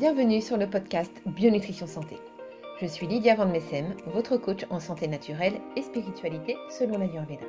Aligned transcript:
Bienvenue 0.00 0.40
sur 0.40 0.56
le 0.56 0.66
podcast 0.66 1.12
Bionutrition 1.26 1.86
Santé. 1.86 2.16
Je 2.80 2.86
suis 2.86 3.06
Lydia 3.06 3.34
Van 3.34 3.44
Messem, 3.44 3.94
votre 4.14 4.38
coach 4.38 4.64
en 4.70 4.80
santé 4.80 5.06
naturelle 5.06 5.60
et 5.76 5.82
spiritualité 5.82 6.56
selon 6.70 6.96
la 6.96 7.04
l'Ayurveda. 7.04 7.44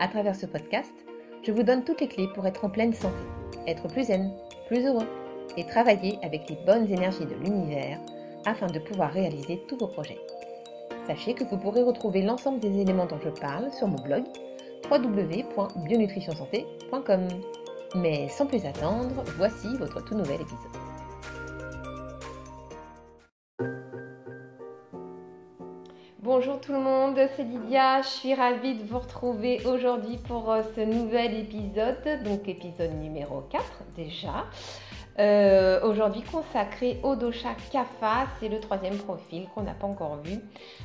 À 0.00 0.08
travers 0.08 0.34
ce 0.34 0.46
podcast, 0.46 0.94
je 1.42 1.52
vous 1.52 1.62
donne 1.62 1.84
toutes 1.84 2.00
les 2.00 2.08
clés 2.08 2.30
pour 2.34 2.46
être 2.46 2.64
en 2.64 2.70
pleine 2.70 2.94
santé, 2.94 3.20
être 3.66 3.86
plus 3.86 4.04
zen, 4.04 4.32
plus 4.68 4.86
heureux 4.86 5.06
et 5.58 5.66
travailler 5.66 6.18
avec 6.22 6.48
les 6.48 6.56
bonnes 6.64 6.90
énergies 6.90 7.26
de 7.26 7.34
l'univers 7.34 8.00
afin 8.46 8.68
de 8.68 8.78
pouvoir 8.78 9.12
réaliser 9.12 9.62
tous 9.68 9.76
vos 9.76 9.88
projets. 9.88 10.20
Sachez 11.06 11.34
que 11.34 11.44
vous 11.44 11.58
pourrez 11.58 11.82
retrouver 11.82 12.22
l'ensemble 12.22 12.60
des 12.60 12.80
éléments 12.80 13.04
dont 13.04 13.20
je 13.22 13.28
parle 13.28 13.70
sur 13.74 13.88
mon 13.88 14.02
blog 14.02 14.24
www.bionutritionsanté.com. 14.90 17.28
Mais 17.94 18.26
sans 18.30 18.46
plus 18.46 18.64
attendre, 18.64 19.22
voici 19.36 19.68
votre 19.76 20.02
tout 20.02 20.14
nouvel 20.14 20.40
épisode. 20.40 20.77
Bonjour 26.38 26.60
tout 26.60 26.70
le 26.70 26.78
monde, 26.78 27.18
c'est 27.34 27.42
Lydia, 27.42 28.00
je 28.00 28.06
suis 28.06 28.32
ravie 28.32 28.76
de 28.76 28.84
vous 28.84 29.00
retrouver 29.00 29.60
aujourd'hui 29.66 30.18
pour 30.18 30.52
euh, 30.52 30.62
ce 30.76 30.82
nouvel 30.82 31.34
épisode, 31.36 32.22
donc 32.22 32.48
épisode 32.48 32.92
numéro 32.92 33.40
4 33.50 33.64
déjà. 33.96 34.46
Euh, 35.18 35.80
aujourd'hui 35.82 36.22
consacré 36.22 37.00
au 37.02 37.16
dosha 37.16 37.56
Kapha, 37.72 38.28
c'est 38.38 38.48
le 38.48 38.60
troisième 38.60 38.98
profil 38.98 39.48
qu'on 39.52 39.62
n'a 39.62 39.74
pas 39.74 39.88
encore 39.88 40.18
vu. 40.22 40.38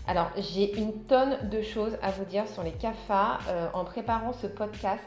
Alors 0.08 0.31
j'ai 0.38 0.75
une 0.75 1.03
tonne 1.03 1.38
de 1.52 1.61
choses 1.61 1.99
à 2.02 2.09
vous 2.09 2.25
dire 2.25 2.47
sur 2.47 2.63
les 2.63 2.72
Kapha 2.72 3.38
euh, 3.47 3.67
en 3.75 3.83
préparant 3.83 4.33
ce 4.33 4.47
podcast. 4.47 5.05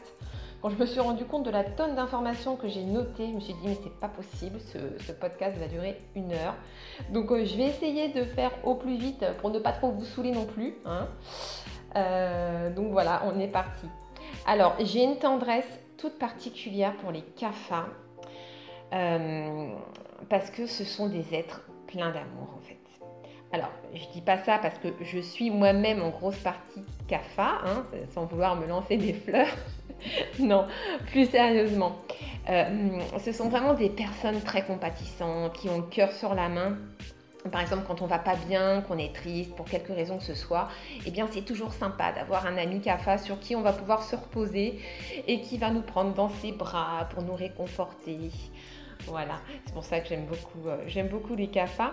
Quand 0.63 0.71
je 0.71 0.77
me 0.77 0.87
suis 0.87 1.01
rendu 1.01 1.25
compte 1.25 1.45
de 1.45 1.51
la 1.51 1.65
tonne 1.65 1.95
d'informations 1.95 2.57
que 2.57 2.67
j'ai 2.67 2.83
notées, 2.83 3.29
je 3.29 3.35
me 3.35 3.41
suis 3.41 3.53
dit 3.55 3.69
mais 3.69 3.79
c'est 3.83 4.01
pas 4.01 4.09
possible, 4.09 4.59
ce, 4.61 5.13
podcast 5.13 5.57
va 5.59 5.69
durer 5.69 6.01
une 6.15 6.33
heure. 6.33 6.55
Donc 7.11 7.31
euh, 7.31 7.45
je 7.45 7.57
vais 7.57 7.65
essayer 7.65 8.09
de 8.09 8.25
faire 8.25 8.51
au 8.65 8.75
plus 8.75 8.97
vite 8.97 9.25
pour 9.41 9.51
ne 9.51 9.59
pas 9.59 9.73
trop 9.73 9.91
vous 9.91 10.05
saouler 10.05 10.33
non 10.33 10.47
plus. 10.47 10.75
Hein. 10.85 11.09
Euh, 11.95 12.71
donc 12.75 12.91
voilà, 12.91 13.23
on 13.27 13.39
est 13.39 13.49
parti. 13.49 13.87
Alors 14.47 14.75
j'ai 14.81 15.05
une 15.05 15.19
tendresse 15.19 15.69
toute 15.99 16.19
particulière 16.19 16.97
pour 16.97 17.11
les 17.11 17.23
CAFA 17.23 17.87
euh, 18.93 19.69
parce 20.29 20.51
que 20.51 20.67
ce 20.67 20.85
sont 20.85 21.09
des 21.09 21.35
êtres 21.35 21.63
pleins 21.87 22.11
d'amour 22.13 22.49
en 22.57 22.61
fait. 22.61 22.77
Alors, 23.53 23.71
je 23.95 24.05
dis 24.13 24.21
pas 24.21 24.39
ça 24.39 24.59
parce 24.59 24.77
que 24.79 24.89
je 25.01 25.19
suis 25.19 25.51
moi-même 25.51 26.03
en 26.03 26.11
grosse 26.11 26.39
partie 26.39 26.83
CAFA, 27.07 27.61
hein, 27.65 27.87
sans 28.13 28.27
vouloir 28.27 28.57
me 28.57 28.67
lancer 28.67 28.97
des 28.97 29.13
fleurs. 29.13 29.47
non, 30.39 30.67
plus 31.07 31.27
sérieusement. 31.31 31.99
Euh, 32.49 33.01
ce 33.19 33.33
sont 33.33 33.49
vraiment 33.49 33.75
des 33.75 33.91
personnes 33.91 34.41
très 34.41 34.65
compatissantes, 34.65 35.55
qui 35.55 35.69
ont 35.69 35.79
le 35.79 35.85
cœur 35.85 36.13
sur 36.13 36.35
la 36.35 36.49
main. 36.49 36.77
Par 37.51 37.61
exemple, 37.61 37.85
quand 37.87 38.03
on 38.03 38.07
va 38.07 38.19
pas 38.19 38.35
bien, 38.49 38.83
qu'on 38.83 38.99
est 38.99 39.15
triste 39.15 39.55
pour 39.55 39.67
quelque 39.67 39.93
raison 39.93 40.19
que 40.19 40.25
ce 40.25 40.35
soit, 40.35 40.69
eh 41.07 41.11
bien 41.11 41.29
c'est 41.31 41.45
toujours 41.45 41.73
sympa 41.73 42.13
d'avoir 42.13 42.47
un 42.47 42.57
ami 42.57 42.81
CAFA 42.81 43.19
sur 43.19 43.39
qui 43.39 43.55
on 43.55 43.63
va 43.63 43.73
pouvoir 43.73 44.03
se 44.03 44.17
reposer 44.17 44.81
et 45.29 45.41
qui 45.41 45.57
va 45.57 45.71
nous 45.71 45.83
prendre 45.83 46.13
dans 46.13 46.29
ses 46.29 46.53
bras 46.53 47.09
pour 47.15 47.23
nous 47.23 47.35
réconforter. 47.35 48.31
Voilà, 49.07 49.39
c'est 49.65 49.75
pour 49.75 49.85
ça 49.85 50.01
que 50.01 50.09
j'aime 50.09 50.27
beaucoup, 50.27 50.69
euh, 50.69 50.79
j'aime 50.89 51.09
beaucoup 51.09 51.37
les 51.37 51.49
CAFA. 51.49 51.93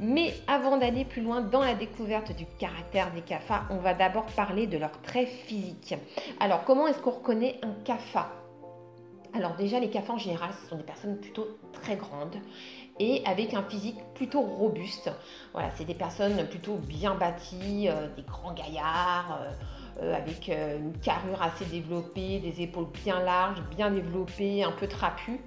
Mais 0.00 0.34
avant 0.46 0.76
d'aller 0.76 1.04
plus 1.04 1.22
loin 1.22 1.40
dans 1.40 1.60
la 1.60 1.74
découverte 1.74 2.34
du 2.34 2.46
caractère 2.58 3.12
des 3.12 3.20
CAFA, 3.20 3.64
on 3.70 3.76
va 3.76 3.94
d'abord 3.94 4.26
parler 4.26 4.66
de 4.66 4.76
leurs 4.76 5.00
traits 5.02 5.28
physiques. 5.28 5.94
Alors, 6.40 6.64
comment 6.64 6.86
est-ce 6.86 6.98
qu'on 6.98 7.12
reconnaît 7.12 7.60
un 7.62 7.74
CAFA 7.84 8.30
Alors 9.34 9.54
déjà, 9.56 9.78
les 9.78 9.90
CAFA 9.90 10.14
en 10.14 10.18
général, 10.18 10.50
ce 10.62 10.68
sont 10.68 10.76
des 10.76 10.82
personnes 10.82 11.18
plutôt 11.18 11.46
très 11.72 11.96
grandes 11.96 12.36
et 12.98 13.22
avec 13.26 13.54
un 13.54 13.62
physique 13.62 13.98
plutôt 14.14 14.40
robuste. 14.40 15.10
Voilà, 15.52 15.70
c'est 15.76 15.84
des 15.84 15.94
personnes 15.94 16.46
plutôt 16.48 16.76
bien 16.76 17.14
bâties, 17.14 17.88
euh, 17.88 18.08
des 18.16 18.22
grands 18.22 18.52
gaillards. 18.52 19.40
Euh, 19.42 19.52
euh, 20.02 20.12
avec 20.12 20.48
une 20.48 20.98
carrure 20.98 21.40
assez 21.40 21.64
développée, 21.66 22.40
des 22.40 22.62
épaules 22.62 22.88
bien 23.04 23.20
larges, 23.20 23.62
bien 23.76 23.92
développées, 23.92 24.64
un 24.64 24.72
peu 24.72 24.88
trapues. 24.88 25.38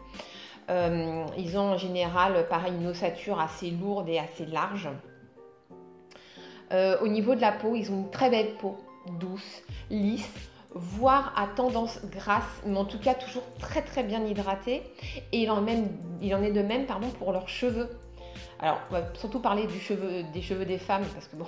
Euh, 0.70 1.26
ils 1.38 1.58
ont 1.58 1.72
en 1.74 1.78
général, 1.78 2.48
pareil, 2.50 2.74
une 2.74 2.88
ossature 2.88 3.40
assez 3.40 3.72
lourde 3.72 4.10
et 4.10 4.20
assez 4.20 4.46
large. 4.46 4.90
Euh, 6.74 6.98
au 7.02 7.08
niveau 7.08 7.36
de 7.36 7.42
la 7.42 7.54
peau, 7.54 7.76
ils 7.76 7.90
ont 7.92 8.02
une 8.02 8.10
très 8.10 8.30
belle 8.30 8.56
peau, 8.56 8.78
douce, 9.20 9.64
lisse, 9.90 10.50
voire 10.72 11.34
à 11.38 11.48
tendance 11.48 12.02
grasse, 12.12 12.62
mais 12.66 12.78
en 12.78 12.86
tout 12.86 13.00
cas 13.00 13.14
toujours 13.14 13.44
très 13.60 13.82
très 13.82 14.04
bien 14.04 14.26
hydratée. 14.26 14.84
Et 15.32 15.44
il 15.44 15.50
en, 15.50 15.66
il 16.22 16.36
en 16.36 16.44
est 16.44 16.52
de 16.52 16.62
même 16.62 16.86
pardon, 16.86 17.08
pour 17.12 17.32
leurs 17.32 17.48
cheveux. 17.48 17.90
Alors, 18.60 18.80
on 18.90 18.94
va 18.94 19.14
surtout 19.14 19.40
parler 19.40 19.68
des 19.68 19.80
cheveux 20.42 20.66
des 20.66 20.78
femmes, 20.78 21.06
parce 21.14 21.28
que 21.28 21.36
bon, 21.36 21.46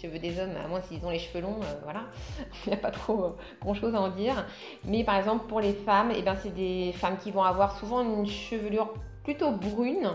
cheveux 0.00 0.18
des 0.18 0.38
hommes, 0.40 0.52
à 0.62 0.68
moins 0.68 0.80
s'ils 0.82 1.04
ont 1.04 1.10
les 1.10 1.18
cheveux 1.18 1.42
longs, 1.42 1.60
euh, 1.62 1.74
voilà, 1.84 2.04
il 2.66 2.70
n'y 2.70 2.74
a 2.74 2.78
pas 2.78 2.90
trop 2.90 3.24
euh, 3.24 3.30
grand 3.60 3.74
chose 3.74 3.94
à 3.94 4.00
en 4.00 4.08
dire. 4.08 4.46
Mais 4.84 5.04
par 5.04 5.16
exemple, 5.16 5.46
pour 5.46 5.60
les 5.60 5.72
femmes, 5.72 6.12
eh 6.16 6.22
ben, 6.22 6.36
c'est 6.42 6.54
des 6.54 6.92
femmes 6.92 7.16
qui 7.18 7.30
vont 7.30 7.42
avoir 7.42 7.78
souvent 7.78 8.02
une 8.02 8.26
chevelure 8.26 8.94
plutôt 9.24 9.50
brune, 9.50 10.10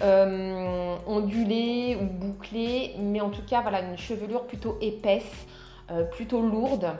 euh, 0.00 0.96
ondulée 1.06 1.98
ou 2.00 2.04
bouclée, 2.06 2.94
mais 2.98 3.20
en 3.20 3.30
tout 3.30 3.44
cas, 3.46 3.60
voilà, 3.60 3.82
une 3.82 3.98
chevelure 3.98 4.46
plutôt 4.46 4.78
épaisse, 4.80 5.46
plutôt 6.12 6.40
lourde 6.40 6.96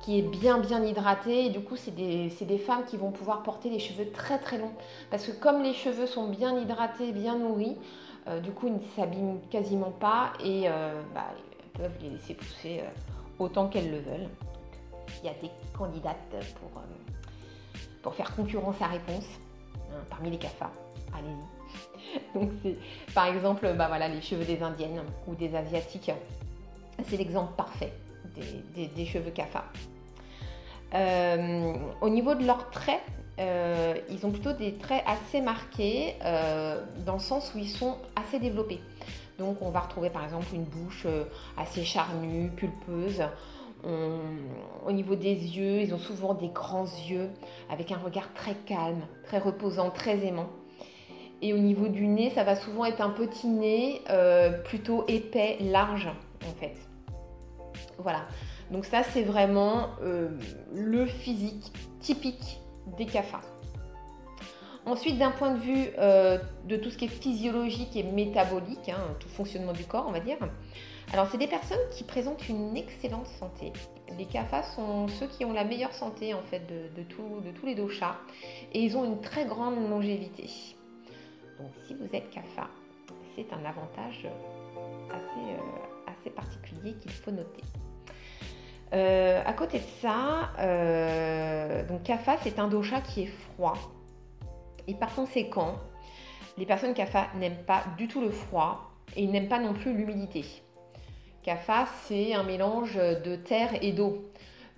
qui 0.00 0.18
est 0.18 0.22
bien 0.22 0.58
bien 0.58 0.84
hydratée. 0.84 1.46
Et 1.46 1.50
du 1.50 1.60
coup 1.60 1.76
c'est 1.76 1.94
des, 1.94 2.28
des, 2.40 2.58
femmes 2.58 2.84
qui 2.86 2.96
vont 2.96 3.12
pouvoir 3.12 3.44
porter 3.44 3.70
les 3.70 3.78
cheveux 3.78 4.10
très 4.10 4.38
très 4.38 4.58
longs. 4.58 4.72
Parce 5.10 5.24
que 5.26 5.32
comme 5.32 5.62
les 5.62 5.74
cheveux 5.74 6.06
sont 6.06 6.28
bien 6.28 6.58
hydratés, 6.58 7.12
bien 7.12 7.36
nourris, 7.38 7.76
euh, 8.28 8.40
du 8.40 8.50
coup, 8.50 8.66
ils 8.66 8.74
ne 8.74 8.80
s'abîment 8.96 9.40
quasiment 9.50 9.92
pas 9.92 10.32
et 10.42 10.64
euh, 10.66 11.00
bah, 11.14 11.26
peuvent 11.74 11.96
les 12.00 12.10
laisser 12.10 12.34
pousser 12.34 12.80
euh, 12.80 12.88
autant 13.38 13.68
qu'elles 13.68 13.90
le 13.90 13.98
veulent. 13.98 14.28
Il 15.22 15.26
y 15.26 15.28
a 15.28 15.34
des 15.34 15.50
candidates 15.76 16.34
pour, 18.02 18.14
faire 18.14 18.34
concurrence 18.34 18.80
à 18.80 18.86
réponse 18.86 19.26
hein, 19.90 20.02
parmi 20.10 20.30
les 20.30 20.38
CAFA. 20.38 20.70
Allez-y. 21.14 22.76
Par 23.14 23.26
exemple 23.26 23.72
bah, 23.76 24.08
les 24.08 24.20
cheveux 24.20 24.44
des 24.44 24.62
Indiennes 24.62 25.02
ou 25.26 25.34
des 25.34 25.54
Asiatiques. 25.54 26.12
C'est 27.04 27.16
l'exemple 27.16 27.52
parfait 27.56 27.92
des, 28.34 29.06
cheveux 29.06 29.30
CAFA. 29.30 29.64
au 32.00 32.08
niveau 32.08 32.34
de 32.34 32.44
leurs 32.44 32.70
traits, 32.70 33.02
euh, 33.38 33.94
ils 34.08 34.24
ont 34.24 34.30
plutôt 34.30 34.52
des 34.52 34.74
traits 34.74 35.04
assez 35.06 35.40
marqués 35.40 36.14
euh, 36.24 36.82
dans 37.04 37.14
le 37.14 37.20
sens 37.20 37.52
où 37.54 37.58
ils 37.58 37.68
sont 37.68 37.96
assez 38.14 38.38
développés. 38.38 38.80
Donc 39.38 39.60
on 39.60 39.70
va 39.70 39.80
retrouver 39.80 40.08
par 40.08 40.24
exemple 40.24 40.46
une 40.54 40.64
bouche 40.64 41.04
euh, 41.04 41.24
assez 41.58 41.84
charnue, 41.84 42.50
pulpeuse. 42.56 43.22
au 43.84 44.92
niveau 44.92 45.14
des 45.14 45.34
yeux, 45.34 45.82
ils 45.82 45.94
ont 45.94 45.98
souvent 45.98 46.34
des 46.34 46.48
grands 46.48 46.88
yeux 47.08 47.28
avec 47.70 47.92
un 47.92 47.98
regard 47.98 48.32
très 48.32 48.54
calme, 48.54 49.02
très 49.24 49.38
reposant, 49.38 49.90
très 49.90 50.24
aimant. 50.26 50.48
Et 51.42 51.52
au 51.52 51.58
niveau 51.58 51.88
du 51.88 52.06
nez, 52.06 52.30
ça 52.30 52.42
va 52.44 52.56
souvent 52.56 52.86
être 52.86 53.02
un 53.02 53.10
petit 53.10 53.46
nez 53.46 54.00
plutôt 54.64 55.04
épais, 55.06 55.58
large 55.60 56.08
en 56.48 56.58
fait. 56.58 56.74
Voilà. 57.98 58.24
Donc 58.70 58.86
ça 58.86 59.02
c'est 59.02 59.22
vraiment 59.22 59.90
le 60.00 61.04
physique 61.04 61.70
typique 62.00 62.60
des 62.96 63.06
CAFA. 63.06 63.40
Ensuite, 64.86 65.18
d'un 65.18 65.32
point 65.32 65.52
de 65.52 65.58
vue 65.58 65.88
euh, 65.98 66.38
de 66.64 66.76
tout 66.76 66.90
ce 66.90 66.96
qui 66.96 67.06
est 67.06 67.08
physiologique 67.08 67.96
et 67.96 68.04
métabolique, 68.04 68.88
hein, 68.88 69.16
tout 69.18 69.28
fonctionnement 69.28 69.72
du 69.72 69.84
corps, 69.84 70.06
on 70.08 70.12
va 70.12 70.20
dire, 70.20 70.38
alors 71.12 71.28
c'est 71.30 71.38
des 71.38 71.48
personnes 71.48 71.80
qui 71.90 72.04
présentent 72.04 72.48
une 72.48 72.76
excellente 72.76 73.26
santé. 73.26 73.72
Les 74.16 74.26
CAFA 74.26 74.62
sont 74.62 75.08
ceux 75.08 75.26
qui 75.26 75.44
ont 75.44 75.52
la 75.52 75.64
meilleure 75.64 75.92
santé 75.92 76.34
en 76.34 76.42
fait 76.42 76.62
de, 76.68 77.02
tous 77.02 77.66
les 77.66 77.74
doshas 77.74 78.16
et 78.72 78.80
ils 78.80 78.96
ont 78.96 79.04
une 79.04 79.20
très 79.20 79.44
grande 79.44 79.76
longévité. 79.88 80.48
Donc 81.58 81.70
si 81.86 81.94
vous 81.94 82.08
êtes 82.12 82.30
CAFA, 82.30 82.68
c'est 83.34 83.52
un 83.52 83.64
avantage 83.64 84.26
euh, 84.26 85.56
assez 86.06 86.30
particulier 86.30 86.94
qu'il 86.94 87.12
faut 87.12 87.30
noter. 87.30 87.62
Euh, 88.92 89.42
à 89.44 89.52
côté 89.52 89.78
de 89.78 89.84
ça, 90.00 90.52
euh, 90.60 91.84
donc 91.86 92.04
Kapha, 92.04 92.36
c'est 92.42 92.58
un 92.58 92.68
dosha 92.68 93.00
qui 93.00 93.24
est 93.24 93.32
froid. 93.54 93.76
Et 94.86 94.94
par 94.94 95.12
conséquent, 95.14 95.74
les 96.56 96.66
personnes 96.66 96.94
Kapha 96.94 97.26
n'aiment 97.36 97.64
pas 97.66 97.82
du 97.98 98.06
tout 98.06 98.20
le 98.20 98.30
froid 98.30 98.92
et 99.16 99.26
n'aiment 99.26 99.48
pas 99.48 99.58
non 99.58 99.74
plus 99.74 99.92
l'humidité. 99.92 100.44
Kapha, 101.42 101.86
c'est 102.04 102.34
un 102.34 102.44
mélange 102.44 102.94
de 102.94 103.36
terre 103.36 103.70
et 103.82 103.92
d'eau. 103.92 104.30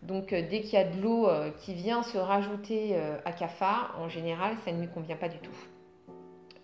Donc 0.03 0.33
euh, 0.33 0.43
dès 0.49 0.63
qu'il 0.63 0.75
y 0.75 0.83
a 0.83 0.85
de 0.85 1.01
l'eau 1.01 1.29
qui 1.61 1.75
vient 1.75 2.03
se 2.03 2.17
rajouter 2.17 2.97
à 3.27 3.33
Kapha, 3.33 3.91
en 3.99 4.09
général, 4.09 4.57
ça 4.65 4.73
ne 4.73 4.81
lui 4.81 4.89
convient 4.89 5.17
pas 5.17 5.29
du 5.29 5.39
tout. 5.39 5.57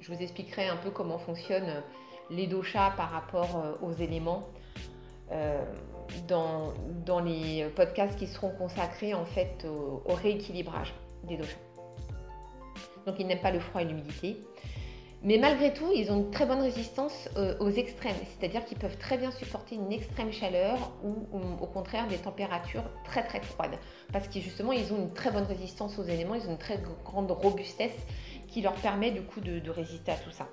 Je 0.01 0.13
vous 0.13 0.21
expliquerai 0.23 0.69
un 0.69 0.77
peu 0.77 0.91
comment 0.91 1.19
fonctionnent 1.19 1.83
les 2.31 2.47
doshas 2.47 2.93
par 2.97 3.11
rapport 3.11 3.77
aux 3.83 3.93
éléments 3.93 4.49
dans, 6.29 6.73
les 7.21 7.67
podcasts 7.77 8.19
qui 8.19 8.27
seront 8.27 8.51
consacrés 8.51 9.15
en 9.15 9.25
fait 9.25 9.67
au, 9.67 10.03
rééquilibrage 10.15 10.95
des 11.25 11.37
doshas. 11.37 11.57
Donc 13.07 13.17
ils 13.19 13.27
n'aiment 13.27 13.41
pas 13.41 13.51
le 13.51 13.61
froid 13.61 13.83
et 13.83 13.85
l'humidité. 13.85 14.37
Mais 15.25 15.39
malgré 15.39 15.73
tout, 15.73 15.91
ils 15.95 16.13
ont 16.13 16.17
une 16.17 16.31
très 16.31 16.45
bonne 16.45 16.61
résistance 16.61 17.31
euh, 17.37 17.57
aux 17.59 17.71
extrêmes, 17.71 18.17
c'est-à-dire 18.39 18.63
qu'ils 18.67 18.77
peuvent 18.77 18.99
très 18.99 19.17
bien 19.17 19.31
supporter 19.31 19.75
une 19.75 19.91
extrême 19.91 20.31
chaleur 20.31 20.93
ou, 21.03 21.15
au 21.63 21.67
contraire 21.67 22.07
des 22.09 22.19
températures 22.19 22.85
très 23.05 23.25
très 23.25 23.41
froides. 23.41 23.79
Parce 24.13 24.29
que 24.29 24.39
justement, 24.39 24.73
ils 24.73 24.93
ont 24.93 24.99
une 24.99 25.15
très 25.15 25.31
bonne 25.31 25.45
résistance 25.45 25.99
aux 25.99 26.05
éléments, 26.05 26.35
ils 26.35 26.47
ont 26.47 26.53
une 26.53 26.59
très 26.59 26.79
grande 27.05 27.31
robustesse 27.31 27.97
qui 28.49 28.61
leur 28.61 28.75
permet 28.75 29.13
du 29.13 29.23
coup 29.23 29.41
de, 29.41 29.71
résister 29.71 30.13
à 30.13 30.17
tout 30.17 30.31
ça. 30.31 30.47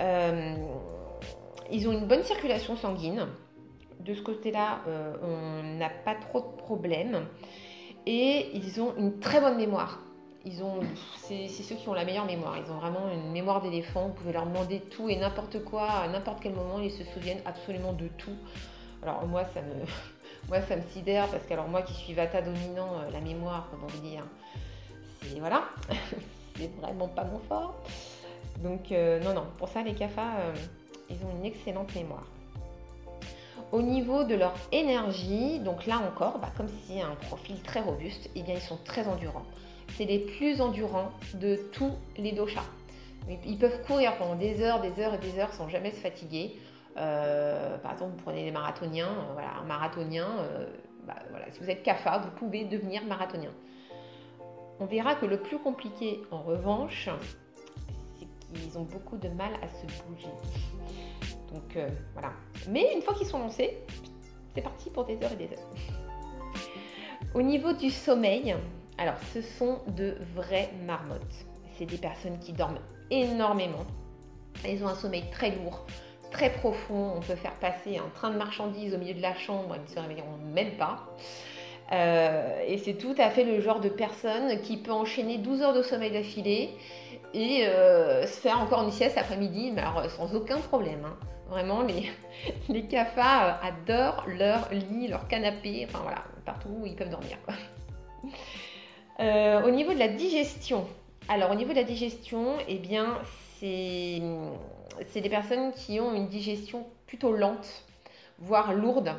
Euh, 0.00 0.56
ils 1.70 1.88
ont 1.88 1.92
une 1.92 2.06
bonne 2.06 2.24
circulation 2.24 2.76
sanguine. 2.76 3.28
De 4.04 4.14
ce 4.14 4.22
côté-là, 4.22 4.80
euh, 4.88 5.14
on 5.22 5.78
n'a 5.78 5.90
pas 5.90 6.14
trop 6.14 6.40
de 6.40 6.56
problèmes. 6.62 7.26
Et 8.06 8.50
ils 8.54 8.80
ont 8.80 8.94
une 8.96 9.20
très 9.20 9.40
bonne 9.40 9.56
mémoire 9.56 10.00
ils 10.44 10.62
ont, 10.62 10.80
c'est, 11.16 11.48
ceux 11.48 11.74
qui 11.74 11.88
ont 11.88 11.94
la 11.94 12.04
meilleure 12.04 12.24
mémoire. 12.24 12.56
Ils 12.56 12.70
ont 12.72 12.78
vraiment 12.78 13.10
une 13.12 13.30
mémoire 13.30 13.60
d'éléphant. 13.60 14.08
Vous 14.08 14.14
pouvez 14.14 14.32
leur 14.32 14.46
demander 14.46 14.80
tout 14.80 15.08
et 15.08 15.16
n'importe 15.16 15.62
quoi 15.64 15.86
à 15.88 16.08
n'importe 16.08 16.40
quel 16.42 16.54
moment. 16.54 16.80
Ils 16.80 16.90
se 16.90 17.04
souviennent 17.04 17.42
absolument 17.44 17.92
de 17.92 18.08
tout. 18.08 18.36
Alors 19.02 19.26
moi, 19.26 19.44
ça 19.52 19.60
me, 19.60 19.74
moi, 20.48 20.60
ça 20.62 20.76
me 20.76 20.82
sidère 20.82 21.28
parce 21.28 21.44
que 21.44 21.52
alors 21.52 21.68
moi 21.68 21.82
qui 21.82 21.92
suis 21.92 22.14
vata 22.14 22.40
dominant, 22.40 23.00
euh, 23.00 23.10
la 23.10 23.20
mémoire, 23.20 23.68
comment 23.70 23.86
vous 23.86 24.00
dire, 24.00 24.24
c'est 25.22 25.38
voilà, 25.38 25.64
c'est 26.56 26.74
vraiment 26.80 27.08
pas 27.08 27.24
mon 27.24 27.38
fort. 27.40 27.74
Donc 28.62 28.92
euh, 28.92 29.20
non, 29.20 29.34
non. 29.34 29.46
Pour 29.58 29.68
ça, 29.68 29.82
les 29.82 29.92
euh, 29.92 30.54
ils 31.10 31.16
ont 31.16 31.36
une 31.38 31.44
excellente 31.44 31.94
mémoire. 31.94 32.26
Au 33.72 33.82
niveau 33.82 34.24
de 34.24 34.34
leur 34.34 34.54
énergie, 34.72 35.60
donc 35.60 35.86
là 35.86 35.98
encore, 35.98 36.38
bah, 36.38 36.50
comme 36.56 36.68
c'est 36.86 37.00
un 37.00 37.14
profil 37.14 37.60
très 37.62 37.80
robuste, 37.80 38.28
eh 38.34 38.42
bien 38.42 38.54
ils 38.54 38.60
sont 38.60 38.78
très 38.84 39.06
endurants 39.06 39.46
c'est 39.96 40.04
les 40.04 40.18
plus 40.18 40.60
endurants 40.60 41.10
de 41.34 41.56
tous 41.72 41.92
les 42.16 42.32
doshas. 42.32 42.64
Ils 43.44 43.58
peuvent 43.58 43.84
courir 43.86 44.16
pendant 44.16 44.34
des 44.34 44.62
heures, 44.62 44.80
des 44.80 45.00
heures 45.00 45.14
et 45.14 45.18
des 45.18 45.38
heures 45.38 45.52
sans 45.52 45.68
jamais 45.68 45.90
se 45.90 46.00
fatiguer. 46.00 46.56
Euh, 46.96 47.78
par 47.78 47.92
exemple, 47.92 48.12
vous 48.16 48.22
prenez 48.22 48.44
les 48.44 48.50
marathoniens, 48.50 49.08
euh, 49.08 49.32
voilà, 49.32 49.50
un 49.62 49.66
marathonien, 49.66 50.26
euh, 50.40 50.66
bah, 51.06 51.14
si 51.52 51.60
vous 51.60 51.70
êtes 51.70 51.82
CAFA, 51.82 52.18
vous 52.18 52.30
pouvez 52.30 52.64
devenir 52.64 53.04
marathonien. 53.04 53.50
On 54.80 54.86
verra 54.86 55.14
que 55.14 55.26
le 55.26 55.38
plus 55.38 55.58
compliqué, 55.58 56.22
en 56.30 56.42
revanche, 56.42 57.08
c'est 58.18 58.26
qu'ils 58.40 58.78
ont 58.78 58.84
beaucoup 58.84 59.18
de 59.18 59.28
mal 59.28 59.52
à 59.62 59.68
se 59.68 59.86
bouger. 60.08 60.32
Donc 61.52 61.78
voilà. 62.12 62.32
Mais 62.68 62.92
une 62.94 63.02
fois 63.02 63.14
qu'ils 63.14 63.26
sont 63.26 63.38
lancés, 63.38 63.78
c'est 64.54 64.62
parti 64.62 64.90
pour 64.90 65.04
des 65.04 65.14
heures 65.22 65.32
et 65.32 65.36
des 65.36 65.52
heures. 65.52 65.70
Au 67.34 67.42
niveau 67.42 67.72
du 67.72 67.90
sommeil, 67.90 68.56
alors, 69.00 69.14
ce 69.32 69.40
sont 69.40 69.78
de 69.96 70.14
vraies 70.34 70.68
marmottes. 70.84 71.46
C'est 71.78 71.86
des 71.86 71.96
personnes 71.96 72.38
qui 72.38 72.52
dorment 72.52 72.80
énormément. 73.10 73.86
Ils 74.68 74.84
ont 74.84 74.88
un 74.88 74.94
sommeil 74.94 75.24
très 75.32 75.52
lourd, 75.52 75.86
très 76.30 76.50
profond. 76.50 77.14
On 77.16 77.20
peut 77.20 77.34
faire 77.34 77.54
passer 77.54 77.96
un 77.96 78.10
train 78.14 78.28
de 78.30 78.36
marchandises 78.36 78.94
au 78.94 78.98
milieu 78.98 79.14
de 79.14 79.22
la 79.22 79.34
chambre, 79.34 79.74
ils 79.74 79.82
ne 79.82 79.86
se 79.86 79.98
réveilleront 79.98 80.36
même 80.52 80.72
pas. 80.72 81.08
Euh, 81.92 82.62
et 82.66 82.76
c'est 82.76 82.92
tout 82.92 83.14
à 83.16 83.30
fait 83.30 83.44
le 83.44 83.62
genre 83.62 83.80
de 83.80 83.88
personne 83.88 84.60
qui 84.60 84.76
peut 84.76 84.92
enchaîner 84.92 85.38
12 85.38 85.62
heures 85.62 85.74
de 85.74 85.82
sommeil 85.82 86.10
d'affilée 86.10 86.68
et 87.32 87.66
euh, 87.66 88.26
se 88.26 88.38
faire 88.38 88.60
encore 88.60 88.82
une 88.82 88.92
sieste 88.92 89.16
après-midi, 89.16 89.72
mais 89.74 89.82
sans 90.10 90.34
aucun 90.34 90.58
problème. 90.58 91.06
Hein. 91.06 91.16
Vraiment, 91.50 91.82
les, 91.82 92.08
les 92.68 92.86
euh, 92.94 93.52
adorent 93.62 94.24
leur 94.28 94.72
lit, 94.72 95.08
leur 95.08 95.26
canapé, 95.26 95.84
enfin 95.88 95.98
voilà, 96.02 96.22
partout 96.44 96.68
où 96.68 96.86
ils 96.86 96.96
peuvent 96.96 97.10
dormir. 97.10 97.36
Euh, 99.18 99.62
au 99.64 99.70
niveau 99.70 99.92
de 99.92 99.98
la 99.98 100.08
digestion, 100.08 100.86
alors 101.28 101.50
au 101.50 101.54
niveau 101.54 101.72
de 101.72 101.76
la 101.76 101.84
digestion, 101.84 102.56
eh 102.66 102.78
bien, 102.78 103.18
c'est 103.58 104.22
des 105.14 105.28
personnes 105.28 105.72
qui 105.72 106.00
ont 106.00 106.14
une 106.14 106.26
digestion 106.26 106.86
plutôt 107.06 107.36
lente, 107.36 107.84
voire 108.38 108.72
lourde. 108.72 109.12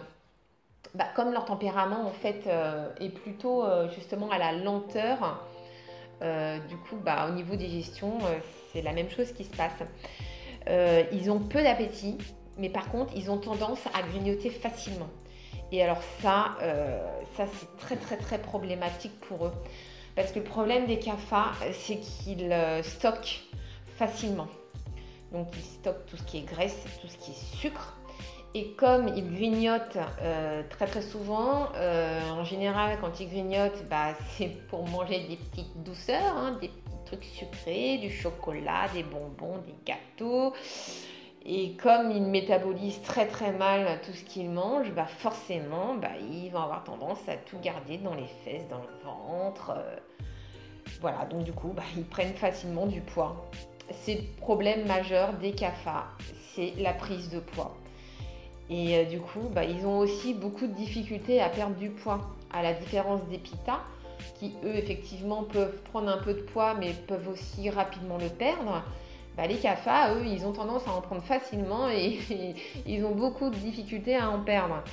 Bah, 0.95 1.05
comme 1.15 1.31
leur 1.31 1.45
tempérament 1.45 2.03
en 2.07 2.13
fait 2.13 2.47
euh, 2.47 2.89
est 2.99 3.09
plutôt 3.09 3.63
justement 3.95 4.31
à 4.31 4.39
la 4.39 4.53
lenteur, 4.53 5.45
du 6.19 6.77
coup 6.77 6.95
bah, 6.95 7.27
au 7.29 7.33
niveau 7.33 7.55
digestion 7.55 8.17
c'est 8.73 8.81
la 8.81 8.93
même 8.93 9.11
chose 9.11 9.31
qui 9.33 9.43
se 9.43 9.55
passe. 9.55 9.83
Ils 10.67 11.31
ont 11.31 11.39
peu 11.39 11.61
d'appétit, 11.61 12.17
mais 12.57 12.69
par 12.69 12.89
contre 12.89 13.13
ils 13.15 13.31
ont 13.31 13.37
tendance 13.37 13.81
à 13.93 14.01
grignoter 14.03 14.49
facilement. 14.49 15.09
Et 15.71 15.81
alors 15.81 16.01
ça, 16.21 16.57
ça 17.37 17.45
c'est 17.47 17.77
très 17.77 17.95
très 17.95 18.17
très 18.17 18.37
problématique 18.39 19.19
pour 19.21 19.47
eux. 19.47 19.53
Parce 20.15 20.31
que 20.31 20.39
le 20.39 20.45
problème 20.45 20.87
des 20.87 20.99
CAFA, 20.99 21.51
c'est 21.73 21.97
qu'ils 21.97 22.51
euh, 22.51 22.83
stockent 22.83 23.43
facilement. 23.97 24.47
Donc 25.31 25.47
ils 25.55 25.63
stockent 25.63 26.05
tout 26.07 26.17
ce 26.17 26.23
qui 26.23 26.39
est 26.39 26.41
graisse, 26.41 26.85
tout 27.01 27.07
ce 27.07 27.17
qui 27.17 27.31
est 27.31 27.57
sucre. 27.57 27.97
Et 28.53 28.73
comme 28.73 29.07
ils 29.07 29.33
grignotent 29.33 29.97
euh, 30.21 30.61
très 30.69 30.85
très 30.85 31.01
souvent, 31.01 31.69
euh, 31.75 32.19
en 32.31 32.43
général 32.43 32.97
quand 32.99 33.21
ils 33.21 33.29
grignotent, 33.29 33.85
bah, 33.89 34.13
c'est 34.35 34.49
pour 34.67 34.85
manger 34.89 35.25
des 35.29 35.37
petites 35.37 35.83
douceurs, 35.83 36.35
hein, 36.35 36.57
des 36.59 36.69
trucs 37.11 37.25
sucrés, 37.25 37.97
du 37.97 38.09
chocolat, 38.09 38.87
des 38.93 39.03
bonbons, 39.03 39.57
des 39.65 39.75
gâteaux. 39.85 40.53
Et 41.43 41.73
comme 41.73 42.11
ils 42.11 42.21
métabolisent 42.21 43.01
très 43.01 43.27
très 43.27 43.51
mal 43.51 43.99
tout 44.05 44.13
ce 44.13 44.23
qu'ils 44.23 44.49
mangent, 44.49 44.91
bah 44.91 45.07
forcément, 45.07 45.95
bah, 45.95 46.11
ils 46.19 46.49
vont 46.49 46.61
avoir 46.61 46.83
tendance 46.83 47.19
à 47.27 47.35
tout 47.35 47.57
garder 47.59 47.97
dans 47.97 48.13
les 48.13 48.27
fesses, 48.45 48.67
dans 48.69 48.77
le 48.77 49.03
ventre. 49.03 49.71
Euh. 49.75 49.95
voilà, 50.99 51.25
donc 51.25 51.43
du 51.43 51.51
coup, 51.51 51.73
bah, 51.75 51.83
ils 51.97 52.05
prennent 52.05 52.35
facilement 52.35 52.85
du 52.85 53.01
poids. 53.01 53.49
C'est 53.91 54.15
le 54.15 54.23
problème 54.39 54.87
majeur 54.87 55.33
des 55.33 55.51
CAFA, 55.51 56.05
c'est 56.53 56.73
la 56.77 56.93
prise 56.93 57.29
de 57.29 57.39
poids. 57.39 57.75
Et 58.69 58.97
euh, 58.97 59.05
du 59.05 59.19
coup, 59.19 59.49
bah, 59.51 59.65
ils 59.65 59.85
ont 59.85 59.97
aussi 59.97 60.35
beaucoup 60.35 60.67
de 60.67 60.73
difficultés 60.73 61.41
à 61.41 61.49
perdre 61.49 61.75
du 61.75 61.89
poids, 61.89 62.21
à 62.53 62.61
la 62.61 62.73
différence 62.73 63.21
des 63.29 63.39
PITA, 63.39 63.81
qui 64.39 64.53
eux, 64.63 64.75
effectivement, 64.75 65.43
peuvent 65.43 65.81
prendre 65.91 66.09
un 66.09 66.17
peu 66.17 66.33
de 66.33 66.41
poids, 66.41 66.73
mais 66.73 66.93
peuvent 67.07 67.27
aussi 67.29 67.69
rapidement 67.69 68.17
le 68.17 68.29
perdre. 68.29 68.83
Bah, 69.37 69.47
les 69.47 69.57
CAFA, 69.57 70.13
eux, 70.15 70.25
ils 70.25 70.45
ont 70.45 70.51
tendance 70.51 70.87
à 70.87 70.91
en 70.91 71.01
prendre 71.01 71.23
facilement 71.23 71.89
et, 71.89 72.19
ils 72.85 73.05
ont 73.05 73.15
beaucoup 73.15 73.49
de 73.49 73.55
difficultés 73.55 74.15
à 74.15 74.29
en 74.29 74.41
perdre. 74.41 74.83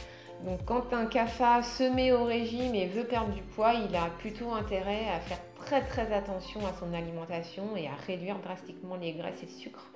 Donc 0.45 0.61
quand 0.65 0.93
un 0.93 1.07
CAFA 1.07 1.63
se 1.63 1.83
met 1.83 2.13
au 2.13 2.25
régime 2.25 2.75
et 2.75 2.87
veut 2.87 3.05
perdre 3.05 3.33
du 3.33 3.43
poids, 3.43 3.73
il 3.75 3.95
a 3.97 4.07
plutôt 4.19 4.53
intérêt 4.53 5.09
à 5.09 5.19
faire 5.19 5.41
très 5.57 5.83
très 5.83 6.13
attention 6.13 6.61
à 6.61 6.73
son 6.79 6.95
alimentation 6.95 7.77
et 7.77 7.89
à 7.89 7.95
réduire 8.07 8.39
drastiquement 8.39 8.97
les 8.97 9.13
graisses 9.13 9.43
et 9.43 9.47
le 9.47 9.53
sucre. 9.53 9.91